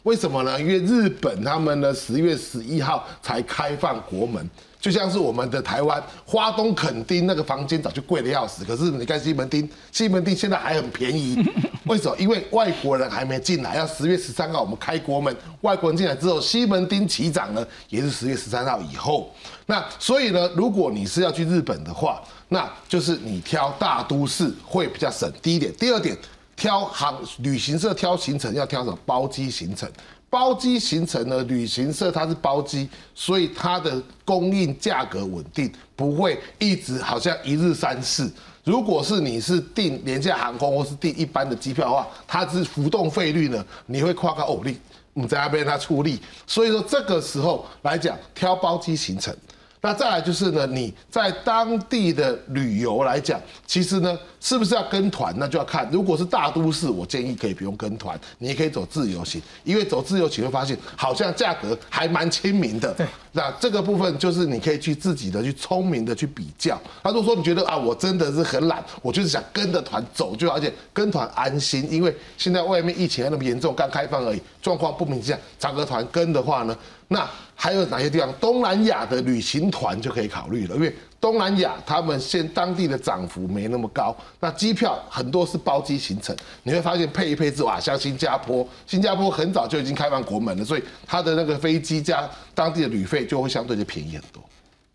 [0.05, 0.61] 为什么呢？
[0.61, 4.49] 因为日本他们呢十月十一号才开放国门，
[4.81, 11.37] 就像是我们的台湾花东垦丁那个房间早就贵的要死，可是你看西门町，西门町现在还很便宜，
[11.87, 12.17] 为什么？
[12.19, 19.33] 因为外国人还没进来，要十月十三号我们开国门，外国人进来之后，西门町起涨呢，也是十月十三号以后。
[19.67, 25.31] 那所以呢，如果你是要去日本的话，那就是你挑大都市会比较省。
[25.43, 26.17] 第一点，第二点，
[26.57, 29.91] 挑航旅行社挑行程要挑什么包机行程。
[30.31, 38.31] 包机行程呢，旅行社它是包机，所以它的供应价格稳定，不会一直好像一日三次。
[38.65, 44.77] 如果是你是订廉价航空或是订一般的机票的话，它是浮动费率呢，你会跨个偶利，
[45.15, 46.21] 你在那边它出力。
[46.47, 49.35] 所以说这个时候来讲，挑包机行程。
[49.81, 55.33] 那再来就是呢，你在当地的旅游来讲，其实呢，是不是要跟团？
[55.39, 55.89] 那就要看。
[55.93, 62.93] 如果是大都市，我建议可以不用跟团，你也可以走自由行，因为走自由行会发现好像价格还蛮亲民的。
[62.95, 63.07] 对。
[63.33, 66.81] 那这个部分就是你可以去自己的去聪明的去比较。
[67.05, 77.29] 那如果说你觉得啊，我真的是很懒，我就是想跟着团走就好，而且跟团安心，因为现在外面疫情还那么严重，刚开放而已，状况不明之下，找个团跟的话呢，那
[77.61, 78.33] 还有哪些地方？
[78.35, 94.41] 东南亚的旅行团就可以考虑了，因为东南亚他们现当地的涨幅没那么高，那机票很多是包机行程，你会发现配一配置哇，像新加坡，新加坡很早就已经开放国门了，所以它的那个飞机加当地的旅费就会相对就便宜很多。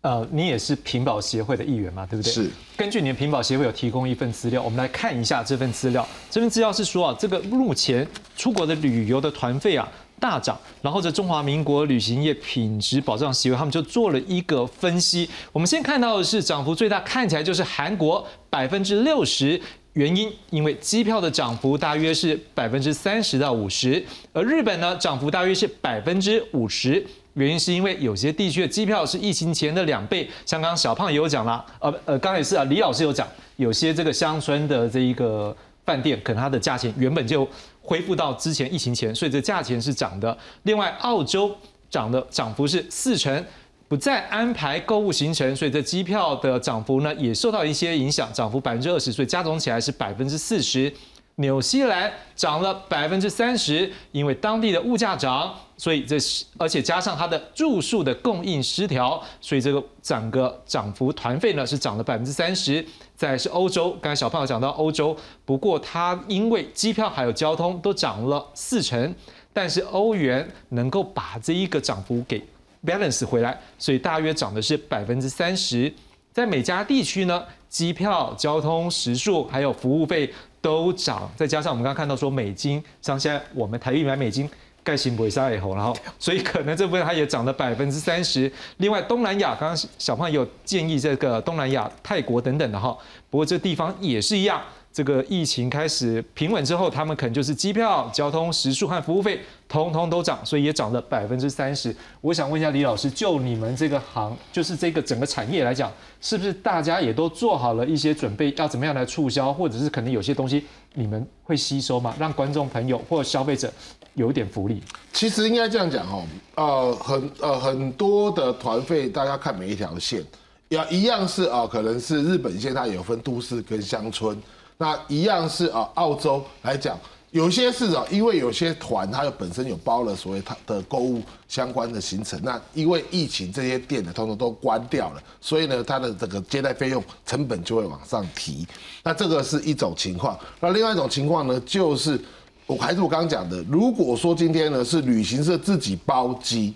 [0.00, 2.32] 呃，你也是屏保协会的一员嘛，对不对？
[2.32, 2.50] 是。
[2.78, 6.06] 根据你的屏保协会有提供一份资料，我们来看一下这份资料。
[6.30, 9.86] 这份资料是说啊，这个目前出国的旅游的团费啊。
[10.24, 15.28] 大涨，然后这中华民国旅行业品质保障协会他们就做了一个分析。
[15.52, 19.60] 我们先看到的是涨幅最大，看起来就是韩国百分之六十，
[19.92, 30.26] 原因因为机票的涨幅大约是百分之三十到五十，而日本呢涨幅大约是百分之五十，原因是因为有些地区的机票是疫情前的两倍。
[30.46, 37.46] 像刚小胖也有讲了，呃呃，刚才也是啊，李老师有讲，有些这个乡村的这一个饭店，可能它的价钱原本就。
[37.84, 40.36] 恢复到之前疫情前，所以这价钱是涨的。
[40.62, 41.54] 另外，澳洲
[41.90, 43.44] 涨的涨幅是四成，
[43.86, 50.92] 不再安排购物行程，所以这机票的涨幅呢也受到一些影响，涨幅百分之二十，所以加总起来是百分之四十。
[51.36, 62.84] 纽西兰涨了百分之三十，因为当地的物价涨，所以这是而且加上它的住宿的供应失调，所以这个整个涨幅团费呢是涨了百分之三十。
[63.16, 69.12] 再是欧洲，刚才小胖有讲到欧洲，不过它因为机票还有交通都涨了四成，
[69.52, 72.40] 但是欧元能够把这一个涨幅给
[72.86, 75.92] balance 回来，所以大约涨的是百分之三十。
[76.32, 80.32] 在每家地区呢，机票、交通、食宿还有服务费。
[80.64, 84.48] 都涨，再加上我们刚刚看到说美金，像现在我们台币买美金，
[84.82, 88.50] 盖新不会杀以后，然后 所以可能这部分它也涨了百分之三十。
[88.78, 92.96] 另外东南亚，刚刚小胖有建议这个东南亚泰国等等的哈，
[93.28, 94.58] 不过这地方也是一样。
[94.94, 101.92] 这个疫情开始平稳之后，他们可能就是机票、交通、食宿和服务费，通通都涨，所以也涨了百分之三十。
[102.20, 112.14] 我想问一下李老师，就你们这个行，就是这个整个产业来讲，是不是大家也都做好了一些准备，要怎么样来促销，或者是可能有些东西你们会吸收吗？
[112.16, 113.72] 让观众朋友或消费者
[114.14, 114.80] 有一点福利？
[115.12, 120.24] 其实应该这样讲哦，呃，很呃很多的团费，大家看每一条线，
[120.68, 124.40] 要一样是啊，可能是日本线，它有分都市跟乡村。
[124.76, 126.98] 那一样是啊，澳洲来讲，
[127.30, 138.66] 有些是啊，因为有些团它有本身有包了所谓它的购物相关的行程，那因为疫情这些店呢，通通都关掉了，所以呢，它的这个接待费用成本就会往上提。
[139.02, 140.38] 那这个是一种情况。
[140.60, 142.20] 那另外一种情况呢，就是
[142.66, 146.74] 我还是我刚刚讲的，如果说今天呢是旅行社自己包机，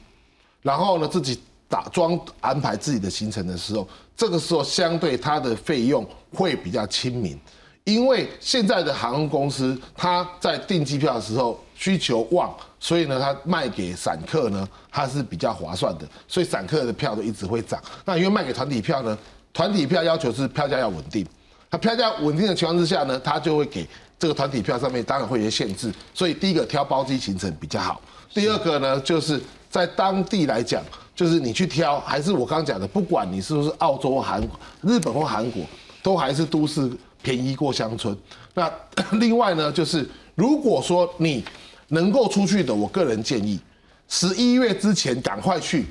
[0.62, 7.38] 然后呢自己打装安排自己的行程的时候，这个时候相对它的费用会比较亲民。
[7.88, 17.82] 因为现在的航空公司，它在订机票的时候需求旺，所以呢，它卖给散客呢，它是比较划算的，所以散客的票都一直会涨。
[18.04, 19.16] 那因为卖给团体票呢，
[19.54, 21.26] 团体票要求是票价要稳定，
[21.70, 23.88] 它票价稳定的情况之下呢，它就会给
[24.18, 25.90] 这个团体票上面当然会有些限制。
[26.12, 27.98] 所以第一个挑包机行程比较好，
[28.34, 29.40] 第二个呢，就是
[29.70, 30.82] 在当地来讲，
[31.16, 34.46] 就是你去挑，还是我刚刚讲的，不管你是不是澳洲、韩、
[34.82, 35.62] 日本或韩国，
[36.02, 36.92] 都还是都市。
[37.28, 38.16] 便宜过乡村。
[38.54, 38.72] 那
[39.20, 41.44] 另外呢，就是如果说你
[41.88, 43.60] 能够出去的，我个人建议
[44.08, 45.84] 十一月之前赶快去。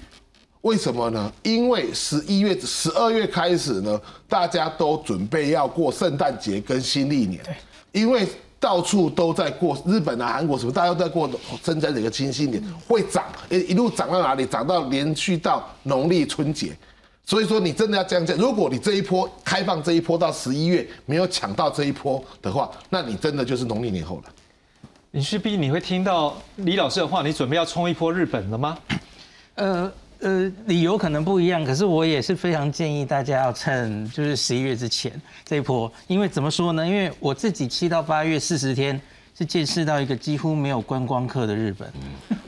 [0.61, 1.31] 为什么呢？
[1.43, 7.39] 因为十一月、十二月开始呢，大家都准备要过圣诞节跟新历年。
[7.91, 8.27] 因为
[8.59, 11.29] 到处都在过日本啊、韩国什么，大家都在过
[11.63, 14.43] 圣诞节跟新新年，会涨，一一路涨到哪里？
[14.47, 16.75] 涨到连续到农历春节。
[17.28, 24.23] 所以说你真的要这样讲，如果你这一波开放这一波到十一月没有抢到这一波的话，那你真的就是农历年后了。
[25.11, 28.78] 你势必，你会听到李老师的话，你准备要冲一波日本了吗？
[29.55, 35.11] 呃呃，理由可能不一样，可是我也是非常建议大家要趁就是十一月之前
[35.43, 36.88] 这一波，因为怎么说呢？
[36.88, 38.99] 因为我自己七到八月四十天
[39.38, 41.91] 是见识到一个几乎没有观光客的日本，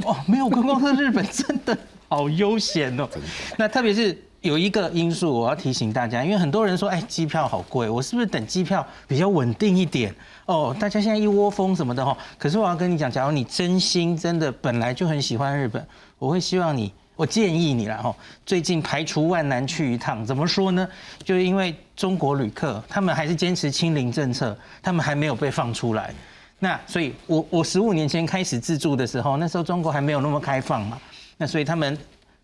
[0.05, 1.77] 哦，没有观光客的日本真的
[2.07, 3.05] 好悠闲哦。
[3.59, 4.17] 那特别是。
[4.41, 10.15] 有一个因素我要提醒大家，因为很多人说，哎，机票好贵，我是不是等机票比较稳定一点？
[10.45, 12.17] 哦，大家现在一窝蜂什么的哈。
[12.37, 15.85] 可是我要跟你讲，假如你真心真的本来就很喜欢日本，
[16.17, 18.15] 我会希望你，我建议你了哈。
[18.45, 20.87] 最近排除万难去一趟，怎么说呢？
[21.21, 26.13] 就是因为中国旅客他们还是坚持清零政策，他们还没有被放出来。
[26.59, 30.97] 那所以，我我十五年前开始自助的时候，那时候中国还没有那么开放嘛。
[31.35, 31.97] 那所以他们。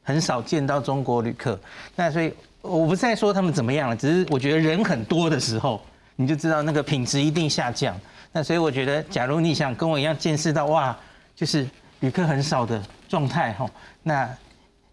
[0.05, 1.59] 很少见到中国旅客，
[1.95, 2.31] 那所以
[2.61, 5.81] 我不再说他们怎么样了，只是我觉得人很多的时候，
[6.15, 7.99] 你就知道那个品质一定下降。
[8.31, 10.95] 那所以我觉得，假如你想跟我一样见识到哇，
[11.35, 11.67] 就是
[12.01, 13.69] 旅客很少的状态哈，
[14.03, 14.29] 那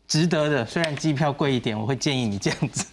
[0.08, 0.64] 值得的。
[0.64, 2.86] 虽然机票贵一点，我会建议你这样子。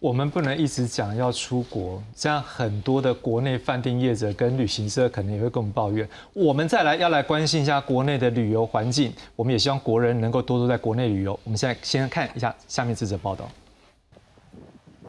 [0.00, 6.08] 我们不能一直讲要出国，这样很多的国内饭店业者跟旅行社可能也会跟我们抱怨。
[6.32, 11.32] 我们再来要来关心一下国内的旅游环境，我们也希望国人能够多多在国内旅游。
[11.42, 13.50] 我们现在先看一下下面这则报道。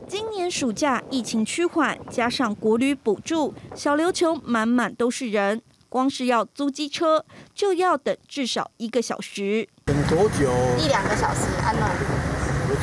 [0.08, 7.24] 今年暑假疫情趋缓，加上国旅补助，小琉球满满都是人，光是要租机车
[7.54, 9.70] 就要等至少一个小时。
[9.86, 10.52] 等多久？
[10.80, 12.19] 一两个小时，安乐。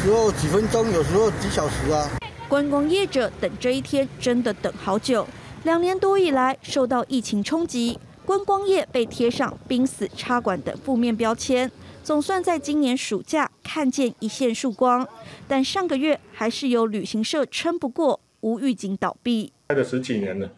[0.07, 2.09] 有时候几分钟，有时候几小时啊。
[2.49, 5.27] 观光业者等这一天真的等好久。
[5.65, 11.69] 两年多以来，受到疫情冲击，观光业被贴上“濒死插管”的负面标签。
[12.05, 15.05] 总算在今年暑假看见一线曙光，
[15.49, 19.53] 但上个月还是有旅行社撑不过，无预警倒闭。
[19.67, 20.49] 开了十几年了，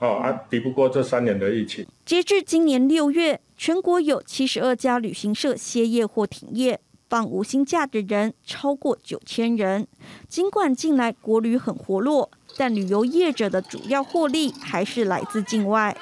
[0.00, 1.86] 哦啊，抵不过这三年的疫情。
[2.04, 6.80] 截至今年六月，全国有七十二家旅行社歇业或停业。
[7.10, 9.88] 放无薪假的人超过九千人。
[10.28, 15.94] 尽管近来国旅很活络，但旅游业者的主要获利还是来自境外。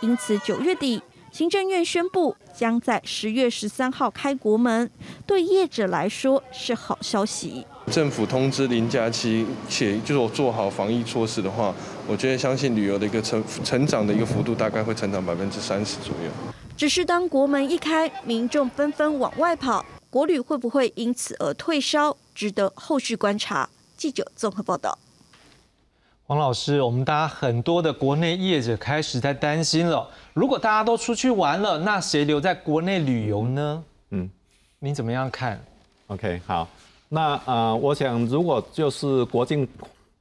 [0.00, 4.90] 因此，九月底行政院宣布将在十月十三号开国门，
[5.26, 7.66] 对业者来说是好消息。
[7.90, 11.74] 政府通知零假期，且就是我做好防疫措施的话，
[12.08, 16.30] 我觉得相信旅游的一个成成长的一个幅度大概会成长百分之三十左右。
[16.74, 19.84] 只是当国门一开，民众纷纷往外跑。
[20.14, 23.68] 国旅会不会因此而退烧，值得后续观察。
[23.96, 24.96] 记者综合报道。
[26.28, 33.84] 黄老师，我们大家很多的国内业者开始在担心了，如果大家都出去玩了，那谁留在国内旅游呢？
[34.10, 34.30] 嗯，
[34.78, 35.60] 你怎么样看
[36.06, 36.68] ？OK，好，
[37.08, 39.66] 那呃，我想如果就是国境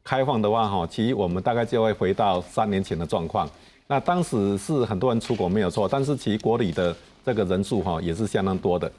[0.04, 3.48] 开放的话，哈，其实我们大概就会回到三年前的状况。
[3.86, 8.92] 那当时是很多人出国没有错，但是其实国旅的这个人数哈也是相当多的。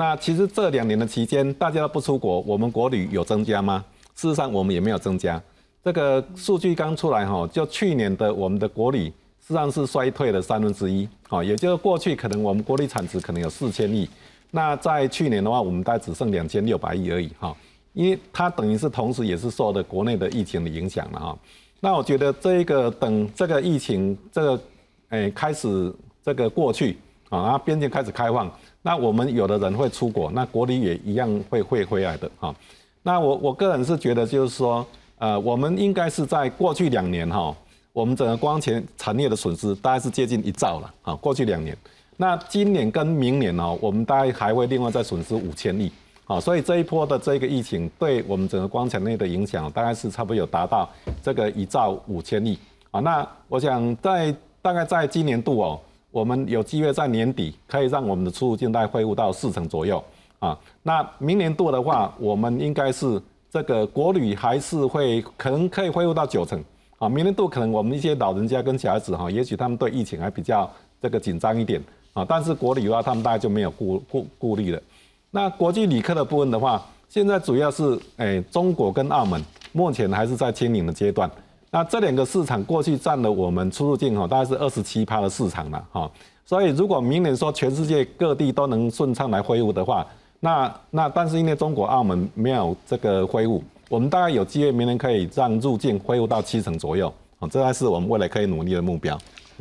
[0.00, 3.84] 那其实这两年的期间，大家都不出国，我们国旅有增加吗？
[4.14, 5.38] 事实上，我们也没有增加。
[5.84, 9.12] 这个数据刚出来哈，就去年的我们的国旅
[9.46, 14.08] 实际上是衰退了三分之一，啊，也就是过去可能我们国旅产值可能有四千亿，
[14.50, 17.54] 那在去年的话，我们大概只剩两千六百亿而已，哈，
[17.92, 21.38] 因为它等于是同时也是受的国内的疫情的影响了，哈。
[21.78, 24.62] 那我觉得这一个等这个疫情这个
[25.10, 25.94] 诶开始
[26.24, 26.96] 这个过去
[27.30, 28.50] 啊，然后边境开始开放。
[28.82, 32.54] 那我们有的人会出国，那国旅也一样会会回来的哈。
[33.02, 34.86] 那我我个人是觉得，就是说，
[35.18, 37.54] 呃，我们应该是在过去两年哈，
[37.92, 41.14] 我们整个光纤产业的损失大概是接近一兆了啊。
[41.14, 41.76] 过去两年，
[42.16, 45.90] 那今年跟明年哦，我们大概还会另外再损失五千亿
[46.26, 46.40] 啊。
[46.40, 50.88] 所以这一波的这个疫情对我们整个光纤内的影响，大概是差不多有达到
[51.22, 52.58] 这个一兆五千亿
[52.90, 53.00] 啊。
[53.00, 55.80] 那我想在大概在今年度哦。
[56.10, 60.02] 我们有机会在年底可以让我们的出入境带恢复到四成左右
[60.38, 60.58] 啊。
[60.82, 66.62] 那明年度的话，我们应该是这个国旅还是会可能可以恢复到九成
[66.98, 67.08] 啊。
[67.08, 70.68] 明年度可能我们一些老人家跟小孩子哈，也许他们对疫情还比较
[71.00, 71.82] 这个紧张一点
[72.12, 72.24] 啊。
[72.28, 74.82] 但是国旅的话，他们大概就没有顾顾顾虑了。
[75.30, 79.40] 那国际旅客的部分的话，现在主要是诶中国跟澳门
[79.72, 81.30] 目前还是在清零的阶段。
[81.72, 86.10] 那这两个市场过去占了我们出入境哈，大概是二十七趴的市场了哈。
[86.44, 90.04] 所以如果明年说全世界各地都能顺畅来恢复的话，
[90.40, 99.16] 那那但是因为中国澳门没有这个恢复，我们大概有机会明年可以让入境恢复到七成左右啊，这才是我们未来可以努力的目标。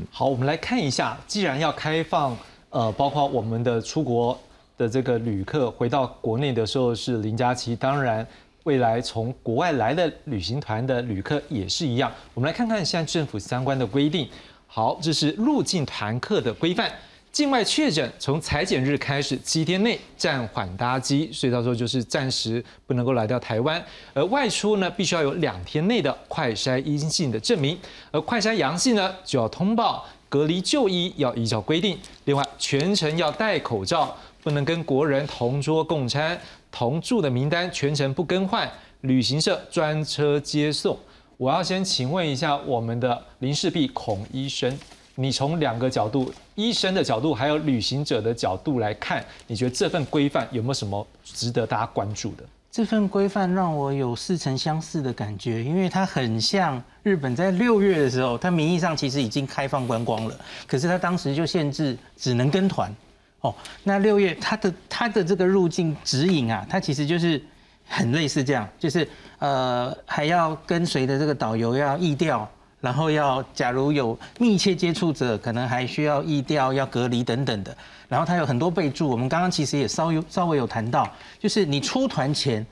[0.09, 2.35] 好，我们来看一下，既然要开放，
[2.71, 4.35] 呃，包括我们的出国
[4.75, 8.25] 的这个旅客回到国内的时候是零加七，当然。
[8.63, 12.11] 未来从国外来的旅行团的旅客也是一样。
[12.33, 14.27] 我们来看看现在政府相关的规定。
[14.67, 16.91] 好，这是入境团客的规范。
[17.31, 23.83] 境外确诊从裁剪日开始七天内暂缓搭机，所以到时候就是暂时不能够来到台湾。
[24.13, 27.77] 而外出呢，必须要有两天内的快筛阴性的证明，
[28.11, 31.97] 而快筛阳性呢，就要通报隔离就医，要依照规定。
[32.25, 36.39] 另外，全程要戴口罩，不能跟国人同桌共餐，
[36.71, 38.69] 同住的名单全程不更换，
[39.01, 40.97] 旅行社专车接送。
[41.37, 44.77] 我要先请问一下我们的林世璧孔医生。
[45.15, 52.43] 你从两个角度，医生的角度，还有旅行者的角度来看，你觉得这份规范有没有什么值得大家关注的？
[52.71, 62.93] 这份规范让我有似曾相似的感觉，因为它很像日本在六月的时候，它名义上其实已经开放观光了，可是它当时就限制只能跟团。
[63.41, 67.41] 哦，那六月它的它的这个入境指引啊，它其实就是
[67.87, 69.07] 很类似这样，就是
[69.39, 72.49] 呃还要跟随的这个导游要疫调。
[72.81, 77.75] 然后要，假如有密切接触者，可能还需要疫调、要隔离等等的。
[78.07, 81.05] 然后它有很多备注，我们刚刚其实也稍有稍微有谈到，
[81.37, 82.65] 就是你出团前，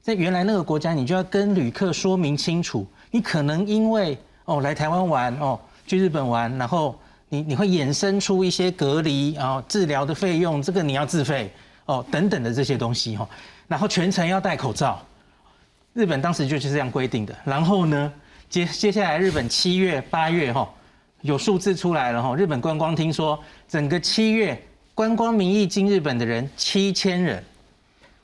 [0.00, 6.98] 在原来那个国家，你就要跟旅客说明清楚，你可能因为哦来台湾玩哦，去日本玩，然后
[7.32, 11.50] 你你会衍生出一些隔离啊治疗的费用，这个你要自费
[11.86, 13.26] 哦等等的这些东西哈。
[13.66, 15.02] 然后全程要戴口罩，
[15.94, 17.34] 日本当时就是这样规定的。
[17.42, 18.12] 然后呢？
[18.50, 20.68] 接接下来，日本七月、八月哈
[21.22, 22.36] 有数字出来了哈。
[22.36, 24.62] 日本观光厅说，整个七月
[24.94, 27.42] 观光名义进日本的人七千人，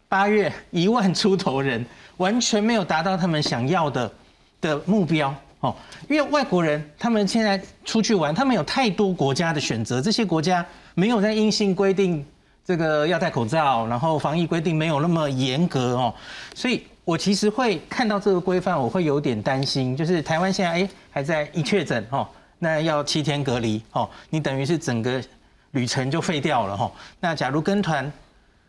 [0.07, 1.83] 八月一万出头人，
[2.19, 4.13] 完全没有达到他们想要的
[4.61, 5.75] 的目标哦。
[6.09, 12.25] 因为外国人他们现在出去玩，他们有太多国家的选择，这些国家没有在硬性规定
[12.65, 16.15] 这个要戴口罩，然后防疫规定没有那么严格哦，
[16.55, 16.83] 所以。
[17.09, 22.29] 我其实会看到这个规范，我会有点担心，就是台湾现在哎还在一确诊哦，
[22.59, 25.19] 那要七天隔离哦，你等于是整个
[25.71, 26.93] 旅程就废掉了哈。
[27.19, 28.13] 那假如跟团，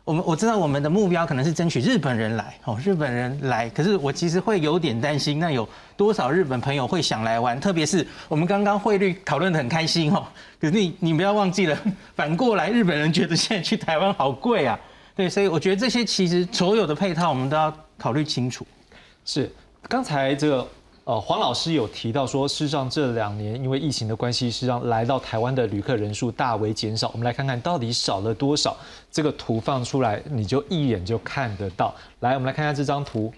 [0.10, 7.60] 我们我知道我们的目标可能是争取日本人来哦，日本人来，可是我其实会有点担心，那有多少日本朋友会想来玩？
[7.60, 10.26] 特别是我们刚刚汇率讨论的很开心哦，
[10.60, 11.78] 可是你你不要忘记了，
[12.18, 14.80] 反过来日本人觉得现在去台湾好贵啊，
[15.16, 17.72] 对，所以我觉得这些其实所有的配套我们都要。
[18.00, 18.66] 考虑清楚，
[19.26, 19.52] 是
[19.90, 20.66] 刚才这个
[21.10, 27.10] 呃黄老师有提到说，事实上这两年因为疫情的关系，实际上来到台湾的旅客人数大为减少。
[27.14, 28.78] 我们来看看到底少了多少。
[29.12, 31.92] 这个图放出来，你就一眼就看得到。
[32.20, 33.34] 来，我们来看一下这张图，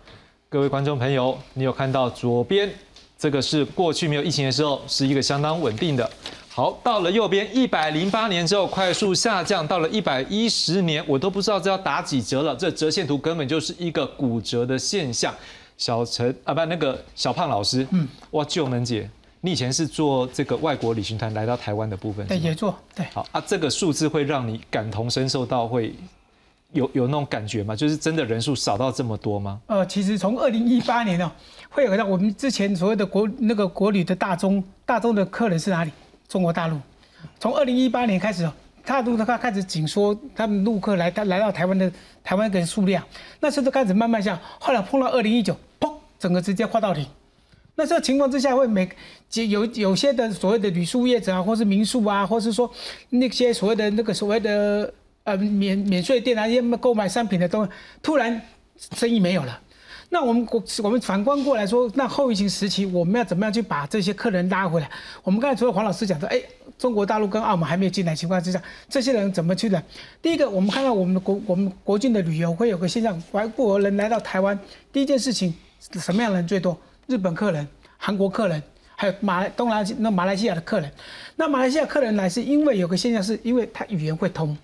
[0.49, 2.69] 各位观众朋友，你有看到左边
[3.17, 6.11] 这个是过去没有疫情的时候，是一个相当稳定的。
[6.49, 12.53] 好，到了右边一百零八年之后快速下降，到了一百一十年，我都不知道这要打几折了。
[12.53, 15.33] 这折线图根本就是一个骨折的现象。
[15.81, 19.09] 小陈啊，不，那个小胖老师，嗯，哇，救能姐，
[19.39, 23.03] 你以前是做这个外国旅行团来到台湾的部分，对，也做，对。
[23.11, 25.95] 好啊，这个数字会让你感同身受到，会
[26.73, 27.75] 有有那种感觉吗？
[27.75, 29.59] 就是真的人数少到这么多吗？
[29.65, 31.31] 呃，其实从二零一八年哦，
[31.71, 35.91] 会有到我们之前所谓的国那个国旅的大宗大宗的客人是哪里？
[36.27, 36.77] 中国大陆
[37.39, 38.47] 从二零一八年开始，
[38.85, 41.91] 大陆他开始紧缩他们陆客来他来到台湾的
[42.23, 43.03] 台湾的数量，
[43.39, 47.07] 那时候开始慢慢下，后来碰到二零一九，砰，整个直接跨到底。
[47.75, 48.89] 那这个情况之下，会每
[49.49, 52.69] 有有些的所谓的旅宿业者啊，或是民宿啊，或是说
[53.09, 57.67] 那些所谓的那个所谓的呃免免税店啊，一些购买商品的都
[58.03, 58.41] 突然
[58.95, 59.60] 生意没有了。
[60.13, 64.91] 那我们国我们反观过来说，那后疫情时期我们要怎么样去把这些客人拉回来？
[65.23, 66.41] 我们刚才除了黄老师讲的，哎，
[66.77, 69.81] 中国大陆跟澳门还没有进来情况之下，这些人怎么去的？
[70.21, 74.59] 第一个，我们看到我们的国我们国境的旅游会有个现象，外国人来到台湾，
[74.91, 76.77] 第一件事情什么样的人最多？
[77.07, 77.65] 日本客人、
[77.97, 78.61] 韩国客人，
[78.97, 80.91] 还有马来东南那马来西亚的客人。
[81.37, 84.57] 那马来西亚客人来是因为有个现象，是因为他语言会通。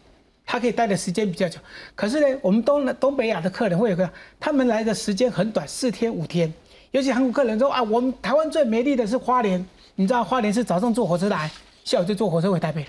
[0.49, 1.59] 他可以待的时间比较久，
[1.93, 6.51] 可是呢，我们东东北亚的客人会有个，他们来的时间很短，四天五天。
[6.91, 9.63] 尤其韩国客人说啊，我们台湾最美丽的是花莲，
[9.95, 11.51] 你知道花莲是早上坐火车来，
[11.83, 12.87] 下午就坐火车回台北了，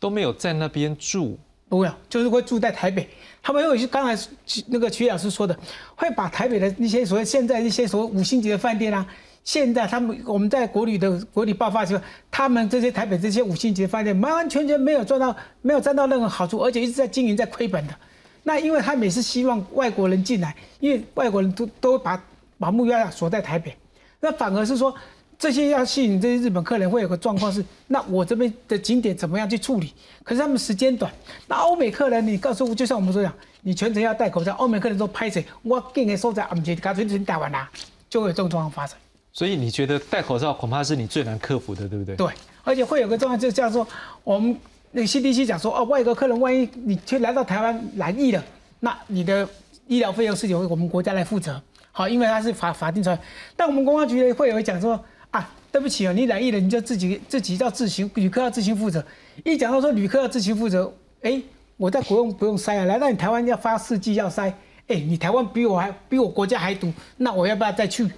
[0.00, 3.06] 都没有在那边住，不会，就是会住在台北。
[3.42, 4.28] 他们有些刚才
[4.68, 5.54] 那个曲老师说的，
[5.94, 9.06] 会把台北的那些所谓现在一些所谓五星级的饭店啊。
[9.48, 17.94] 现在他们我们在国旅的国旅爆发时候，他们这些台北这些五星级饭店完完全全没有赚到，没有占到任何好处，而且一直在经营在亏本的。
[18.42, 22.22] 那因为他每次希望外国人进来，因为外国人都都把
[22.58, 23.74] 把目标锁在台北，
[24.20, 24.94] 那反而是说
[25.38, 29.94] 这些要吸引这些日本客人，会有个状况是，那我这边的景点怎么样去处理？
[30.22, 31.10] 可是他们时间短。
[31.46, 33.32] 那欧美客人，你告诉我，就像我们说讲，
[33.62, 35.42] 你全程要戴口罩，欧美客人都拍谁？
[35.62, 37.70] 我给你收在俺们这，干脆就戴完啦，
[38.10, 38.98] 就会有这种状况发生。
[39.38, 42.16] 所以你觉得戴口罩恐怕是你最难克服的，对不对？
[42.16, 42.26] 对，
[42.64, 43.86] 而且会有个状况，就像说
[44.24, 44.58] 我们
[44.90, 48.44] 那个 CDC 讲说，哦，外国客人万一你去来到台湾染疫了，
[48.80, 49.48] 那你的
[49.86, 51.62] 医疗费用是由我们国家来负责。
[51.92, 53.16] 好，因为它是法法定传。
[53.54, 54.98] 但我们公安局会有讲说。
[55.30, 59.04] 啊，对不起哦，你染疫了，你就自己自己要自行，旅客要自行负责。
[59.44, 61.38] 一讲到说旅客要自行负责，哎，
[61.76, 64.50] 我在国用不用筛啊，来到你台湾要发四剂要筛，
[64.86, 68.10] 哎，你台湾比我还比我国家还毒，那我要不要再去？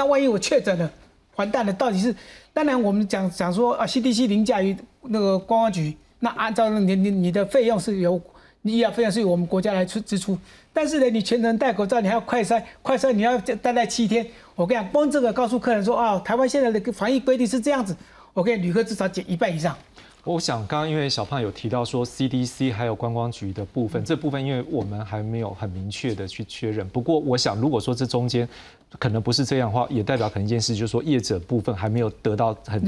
[0.00, 0.90] 那万一我确诊了，
[1.36, 2.14] 完蛋了，到底是？
[2.54, 8.18] 当然我们讲讲说啊，CDC 凌驾于那个公安局，那按照你你你的费用是由
[8.62, 10.38] 你医疗费用是由我们国家来出支出。
[10.72, 14.26] 但是呢，你全程戴口罩，你还要快筛，快筛你要待在七天。
[14.54, 17.94] 我跟你讲，光这个告诉客人说啊，台湾现在的防疫规定是这样子，
[18.32, 19.76] 我跟你旅客至少减一半以上。
[20.24, 26.88] 我想刚刚因为小胖有提到说 CDC 还有观光局的部分，这部分因为我们还没有很明确的去确认。
[26.88, 28.48] 不过我想，如果说这中间
[28.98, 32.82] 可能不是这样的话，也代表可能一件事就是说业者部分还没有得到很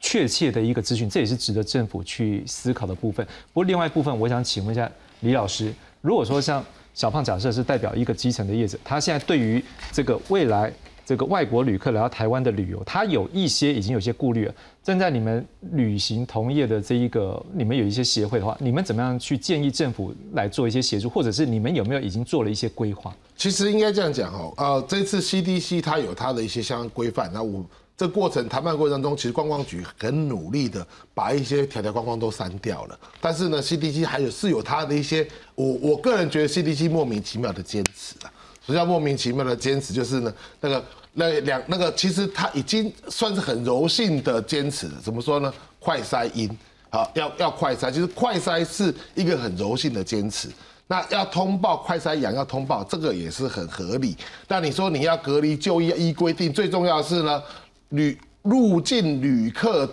[0.00, 3.24] 确切的一个资讯，这也是值得政府去思考的部分。
[3.52, 10.72] 不过另外一部分，我想请问一下李老师，如果说像小胖假设是代表一个基层的业者，他现在对于这个未来
[11.12, 14.54] 这个外国旅客来到台湾的旅游，他有一些已经有些顾虑了。
[14.82, 23.14] 正在你们旅行同业的这一个，你们有一些协会的话，你们怎么样去建议政府来做一些协助，或者是你们有没有已经做了一些规划？
[23.36, 27.62] 其实应该这样讲哦，呃，这次 CDC 它有它的一些相关规范，那我。
[27.94, 32.98] 这过程谈判过程当中，其实观光局很努力的把一些条条框框都删掉了。
[33.20, 38.32] 但是呢，CDC 还有是有它的一些，我我个人觉得 CDC 莫名其妙的坚持啊。
[38.64, 39.92] 什么叫莫名其妙的坚持？
[39.92, 40.82] 就是呢，那个
[41.14, 44.94] 那两那个，其实他已经算是很柔性的坚持了。
[45.02, 45.52] 怎么说呢？
[45.78, 46.48] 快筛阴，
[46.90, 50.48] 好，要要快筛，就是快筛是一个很柔性的坚持。
[50.86, 54.16] 那要通报快筛阳要通报，这个也是很合理。
[54.48, 57.42] 那你说你要隔离就医依规定，最重要的是呢？
[57.90, 59.88] 旅入境旅客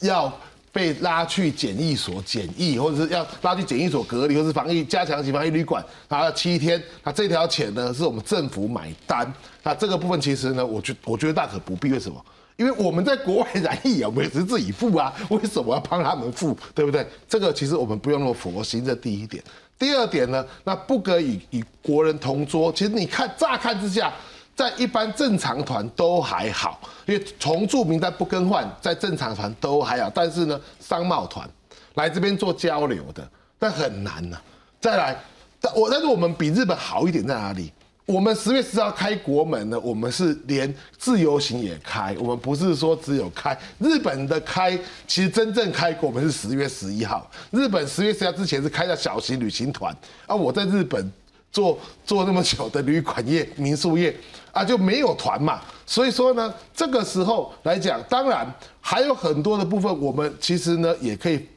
[0.00, 0.32] 要
[0.70, 9.32] 被拉去检疫所检疫，或者是要拉去检疫所隔离，或是防疫加强型防疫旅馆，啊，七天，那这条钱呢是我们政府买单，
[9.68, 12.24] 那这个部分其实呢，我觉我觉得大可不必，为什么？
[12.56, 16.56] 因为我们在国外染疫啊，我们也是自己付啊，为什么要帮他们付？
[16.74, 17.06] 对不对？
[17.28, 19.44] 这个其实我们不用那么佛心，这第一点。
[19.78, 22.72] 第二点呢，那不可以与国人同桌。
[22.72, 24.10] 其实你看乍看之下。
[24.56, 30.10] 在一般正常团都还好，因为重住名单不更换，在正常团都还好。
[30.12, 31.48] 但是呢，商贸团
[31.94, 34.36] 来这边做交流的，但很难呐。
[34.80, 35.16] 再来，
[35.60, 37.72] 但我但是我们比日本好一点在哪里？
[38.08, 44.74] 我们十月十号开国门呢，我们是连自由行也开，我们不是说只有开日本的开，
[45.06, 47.30] 其实真正开国门是十月十一号。
[47.50, 49.94] 日本十月十号之前是开的小型旅行团，
[50.26, 51.12] 啊，我在日本。
[51.50, 54.14] 做做那么久的旅馆业、民宿业
[54.52, 55.62] 啊，就没有团嘛。
[55.86, 58.46] 所以说呢，这个时候来讲，当然
[58.82, 61.48] 还有很多的部分，我们其实呢也可以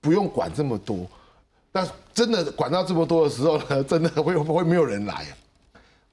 [0.00, 1.06] 不用管这么多。
[1.70, 5.26] 但真的管到这么多的时候呢，真的会会没有人来。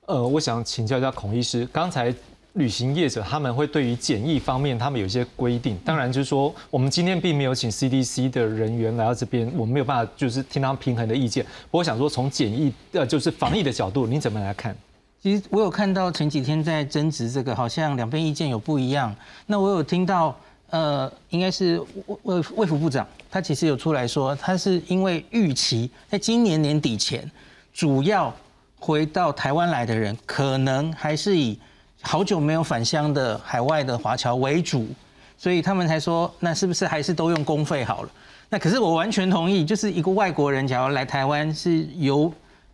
[0.07, 2.13] 呃，我想请教一下孔医师，刚才。
[2.53, 5.77] 旅行业者他们会对于检疫方面，他们有一些规定。
[5.85, 11.45] 当然，就是说我们今天并没有请 CDC 的人员来到这边，我们没有办法就是听他们平衡的意见。
[11.69, 14.75] 不过想说，从检疫呃就是防疫的角度，你怎么来看？
[15.21, 19.15] 其实我有看到前几天在争执这个，好像两边意见有不一样。
[19.45, 20.35] 那我有听到
[20.71, 21.79] 呃，应该是
[22.23, 27.29] 卫卫福部长，他其实有出来说，他是因为预期在今年年底前，
[27.71, 28.33] 主要
[28.79, 31.59] 回到台湾来的人，可能还是以。
[32.03, 34.87] 好久没有返乡的海外的华侨为主，
[35.35, 38.09] 所以他们才说，那是不是还是都用公费好了？
[38.49, 42.31] 那可是我完全同意，就是一个外国人，假如来台湾是游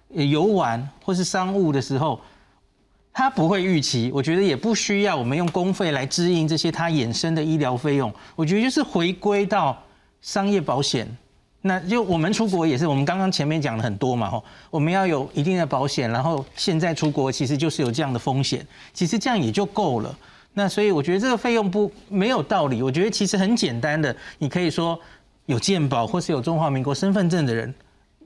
[0.10, 2.20] 游玩或是商务的时候，
[3.14, 8.14] 他不会预期，我觉得也不需要我们用公费来支应这些他衍生的医疗费用。
[8.36, 9.82] 我觉得就是回归到
[10.22, 11.08] 商业保险。
[11.66, 20.14] 那就我们出国也是，我们刚刚前面讲了很多嘛，吼，我们要有一定的保险，然后现在出国其实就是有这样的风险，其实这样也就够了。
[20.54, 25.00] 那所以我觉得这个费用不没有道理，我觉得其实很简单的，你可以说
[25.46, 27.74] 有健保或是有中华民国身份证的人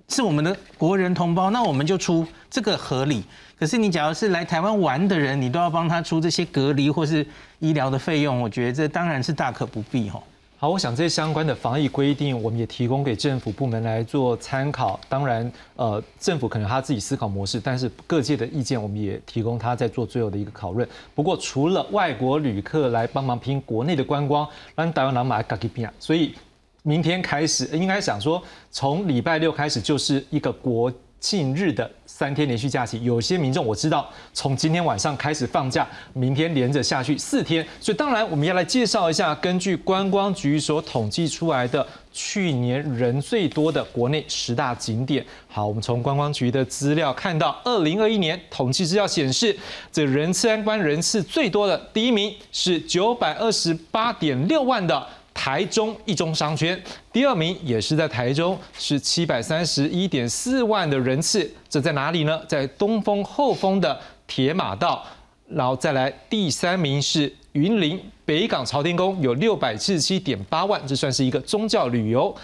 [0.10, 3.24] 是我们的国人同胞，那我们就出这个合理。
[3.60, 7.24] 可是你假如是来台湾玩的人，你都要帮他出这些隔离或是
[7.60, 10.24] 医疗的费用，我觉得这当然是大可不必，吼。
[10.60, 15.00] 好，我想这些相关的防疫规定，我们也提供给政府部门来做参考。
[15.08, 20.90] 当然，呃，政府可能他自己思考模式，但是各界的意见，我们也提供他在做最后的一个讨论。
[21.14, 26.34] 不过，除了外国旅客来帮忙拼国内的观光，让台湾人买嘎吉比亚，所以
[26.82, 28.42] 明天开始应该想说，
[28.72, 30.92] 从礼拜六开始就是一个国。
[31.20, 37.66] 近日的三天连续假期，有些民众我知道，从今天晚上开始放假，明天连着下去四天。
[37.80, 45.26] 所以当然我们要来介绍一下，根据观光局所统计出来的去年人最多的国内十大景点。
[45.48, 49.58] 好，我们从观光局的资料看到，二零二一年统计资料显示，
[49.92, 55.08] 这人次参观人次最多的第一名是九百二十八点六万的。
[55.38, 56.82] 台中一中商圈
[57.14, 62.42] 第二名也是在台中，是七百三十一点四万的人次，这在哪里呢？
[62.48, 65.06] 在东风后风的铁马道，
[65.48, 72.36] 然后再来第三名是云林北港朝天宫，有六百七十七点八万，这算是一个宗教旅游。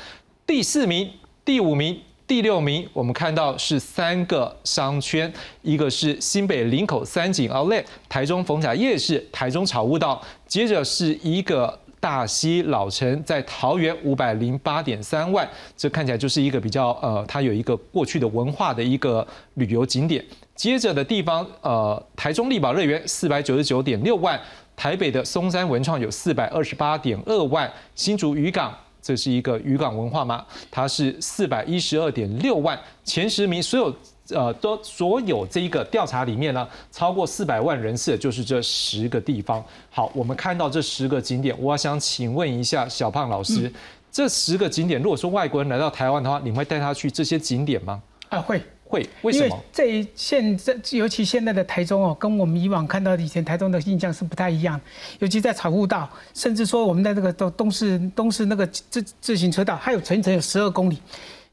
[0.45, 1.09] 第四名、
[1.43, 5.33] 第五名、第六名，我们看到是三个商圈，
[5.63, 11.79] 一个是新北林口三井奥莱，台中逢甲夜市，台中草悟道，接着是一个。
[12.03, 15.47] 大溪老城在桃园五百零八点三万，
[15.77, 20.21] 这看起来就是一个比较呃，它有一个过去的文化的一个旅游景点。
[20.53, 24.37] 接着的地方呃，台中力宝乐园四百九十九点六万，
[24.75, 33.95] 台北的松山文创有四百二十八点二万，新竹渔港这是一个渔港文化吗，它是四百一十二点六万，前十名所有。
[34.30, 39.63] 呃，都所有这一个调查里面呢，超过四百万人次，就是这十个地方。
[39.89, 43.71] 好，我们看到这十个景点，我想请问一下小胖老师，
[44.09, 48.01] 这十个景点，如果说外国人来到台湾的话，你会带他去这些景点吗？
[48.30, 49.59] 啊，会会，为什么？
[49.74, 54.80] 这现在尤其现在的台中哦，跟我们以往看到的以前台中的印象是不太一样。
[55.19, 60.97] 尤其在草悟道，甚至说我们在这个东东市东市那个自自行车道，还有全程有十二公里。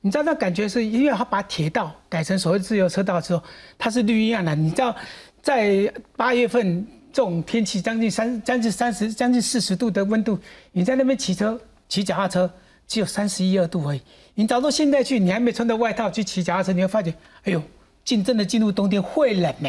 [0.03, 3.43] 你知道那感觉是因为他把铁道改成所谓自由车道之后，
[3.77, 4.59] 它是绿意盎然。
[4.59, 4.97] 你知道，
[5.43, 10.39] 在八月份这种天气，将近三将近三十将近四十度的温度，
[10.73, 12.51] 你在那边骑车骑脚踏车
[12.89, 14.01] 只有三十一二度而已。
[14.35, 17.63] 你找到现在去，你还没穿着外套去骑脚踏车，你会发觉，哎呦，
[18.03, 19.69] 进真的进入冬天会冷呢。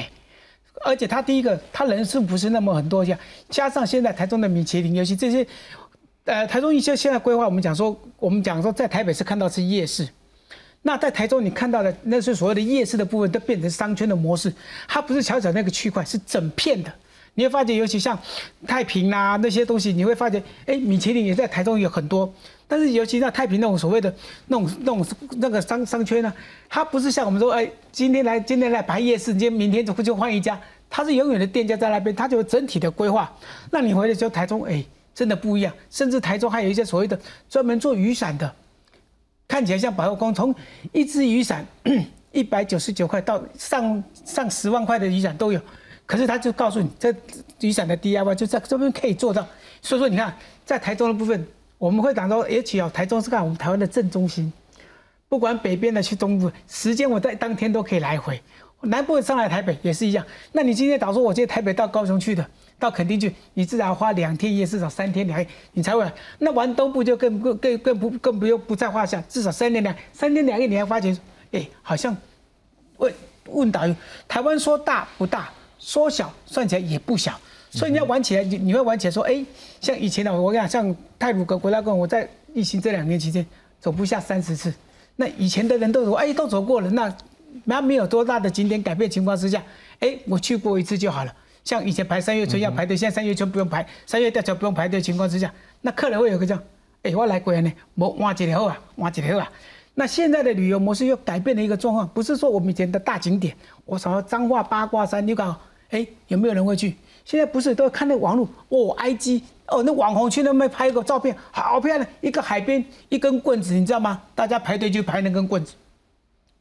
[0.86, 3.20] 而且它第一个，它人数不是那么很多，加
[3.50, 5.46] 加上现在台中的米其林，尤其这些，
[6.24, 10.08] 呃，台中一些现在规划，我们讲说，我们讲说在台北是看到是夜市。
[10.84, 14.52] 那在台中你看到的那是所谓的夜市的部分，都变成商圈的模式，
[14.88, 16.92] 它不是小小那个区块，是整片的。
[17.34, 18.18] 你会发觉，尤其像
[18.68, 22.32] 太平啊那些东西，你会发觉，哎，米其林也在台中有很多。
[22.68, 24.14] 但是尤其像太平那种所谓的
[24.48, 25.06] 那种那种
[25.38, 26.34] 那个商商圈呢，
[26.68, 30.60] 它不是像我们说，哎，今天来今天来排夜市，今天明天就就换一家，
[30.90, 33.32] 它是永远的店家在那边，它就有整体的规划。
[33.70, 34.84] 那你回来之后，台中哎，
[35.16, 35.74] 真的不一样。
[35.90, 37.18] 甚至台中还有一些所谓的
[37.50, 38.54] 专门做雨伞的。
[39.52, 40.56] 看起来像百货公司，从
[40.94, 41.68] 一支雨伞
[42.32, 45.60] 一百九十九块到上上十万块的雨伞都有，
[46.06, 47.14] 可是他就告诉你，这
[47.60, 49.46] 雨伞的 DIY 就在这边可以做到。
[49.82, 50.34] 所以说，你看
[50.64, 51.46] 在台中的部分，
[51.78, 54.54] 我们会讲到，而且哦，台中是看我们台湾的正中心，
[55.28, 58.42] 不管北边的去东部，时间我在当天都可以来回。
[58.84, 60.26] 南部上来台北也是一样。
[60.54, 62.48] 那你今天打说，我今天台北到高雄去的。
[62.82, 66.04] 到垦丁去，你至少花两天一夜，至少三天两夜，你才会。
[66.40, 71.16] 那玩东部就更更更更不更不用不在话下，至少三天两三天两夜，你还发觉，
[71.52, 72.18] 哎，好像
[72.98, 73.14] 问
[73.50, 73.96] 问导游，
[74.28, 79.46] 台湾说大不大，说小算起来也不小，所以你要玩起来，你你会玩起来说，哎，
[79.80, 83.46] 像以前的我跟你讲，像泰鲁格国家公园，我在疫情这两年期间
[83.80, 84.74] 走不下三十次，
[85.18, 87.16] 那以前的人都说，哎，都走过了，那
[87.64, 89.62] 那没有多大的景点改变情况之下，
[90.00, 91.36] 哎，我去过一次就好了。
[91.64, 96.58] 像以前排三月春要排队，现在三月春不用排，三月吊桥不用排队情况之下，那客人会有个叫，
[97.04, 99.52] 哎，我来过呢，我换几条啊，换几条啊。
[99.94, 103.56] 那现在的旅游模式又改变了一个状况，不是说我们以前的大景点，
[103.86, 105.56] 我什么彰化八卦山，你搞，
[105.90, 106.96] 哎，有没有人会去？
[107.26, 114.22] 现在不是都看那网络，哦，IG，哦，那网红去那边拍个照片，好漂亮，一个海边一根棍子，你知道吗？
[114.34, 115.74] 大家排队就排那根棍子，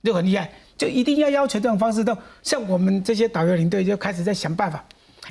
[0.02, 0.50] 就很厉害。
[0.80, 4.82] 就一定要要求这种方式，都像我们这些导游领队就开始在想办法。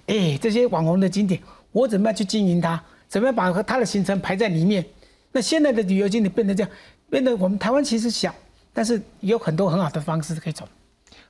[0.06, 1.42] 哎，这些网红的景点，
[1.72, 2.80] 我怎么样去经营它？
[3.08, 4.86] 怎么样把它的行程排在里面？
[5.32, 6.72] 那现在的旅游景点变成这样，
[7.10, 8.32] 变得我们台湾其实小，
[8.72, 10.68] 但是有很多很好的方式可以走。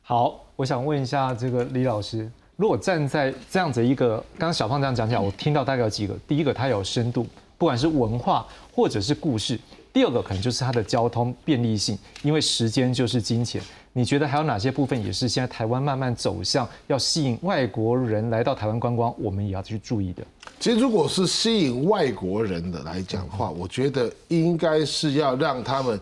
[0.02, 6.14] 好，我想问一下这个李老师，如果站在这样子一个，刚刚小胖这样讲起来，我听到大概有几个。
[6.28, 7.26] 第一个，它有深度，
[7.60, 9.60] 不管是文化或者是故事。
[9.92, 13.62] 第二个可能就是它的交通便利性，因为时间就是金钱。
[13.92, 20.24] 你觉得还有哪些部分也是现在台湾慢慢走向要吸引外国人来到台湾观光，我们也要去注意的？
[20.60, 26.00] 其实，如果是吸引外国人的来讲的话，我觉得应该是要让他们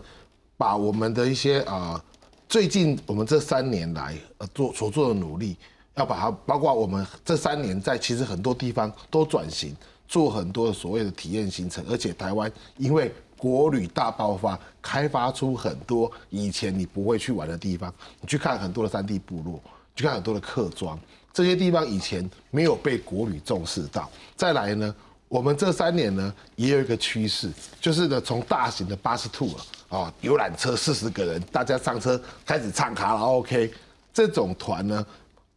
[0.56, 2.00] 把我们的一些啊，
[2.46, 5.56] 最近我们这三年来呃做所做的努力，
[5.96, 9.74] 要把它包括我们这三年在其实很多地方都转型，
[10.08, 17.92] 做很多所谓的体验行程，而且台湾因为国旅大爆发，开发出很多以前你不会去玩的地方。
[18.20, 19.60] 你去看很多的山地部落，
[19.94, 20.98] 去看很多的客庄，
[21.32, 24.10] 这些地方以前没有被国旅重视到。
[24.34, 24.92] 再来呢，
[25.28, 29.54] 我们这三年呢也有一个趋势，就是呢从大型的巴士 tour
[29.88, 33.70] 啊游览车四十个人，大家上车开始唱卡拉 OK，
[34.12, 35.06] 这种团呢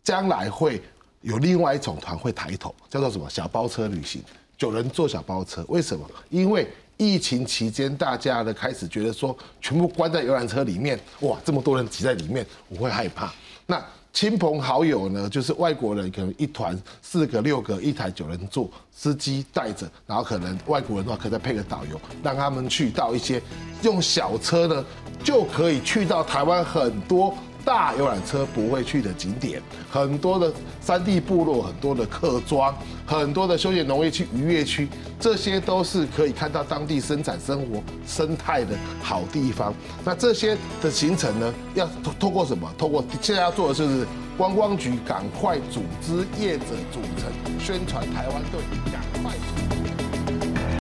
[0.04, 0.84] 将来会
[1.22, 4.24] 有另外一种团会抬头，叫做什么小包车旅行，
[4.62, 5.66] 九人坐小包车。
[5.70, 6.08] 为什么？
[6.30, 13.34] 因为疫情期间，大家呢开始觉得说，全部关在游览车里面，哇，这么多人挤在里面，我会害怕。
[13.66, 13.84] 那
[14.14, 23.42] 亲朋好友呢，就是外国人，可能一团四个、六个，一台九人座，司机带着，然后可能外国人的话，可以再配个导游，让他们去到一些
[23.82, 24.86] 用小车呢，
[25.24, 27.36] 就可以去到台湾很多。
[27.64, 30.52] 大游览车不会去的景点，很多的
[30.82, 34.88] 山地部落，很多的客庄，很多的休闲农业区、渔业区，
[35.20, 39.74] 这些都是可以看到当地生产生活生态的好地方。
[40.04, 42.72] 那这些的行程呢，要透透过什么？
[42.78, 44.06] 透过现在要做的就是
[44.38, 49.91] 观光局赶快组织业者组成宣传台湾队，赶快。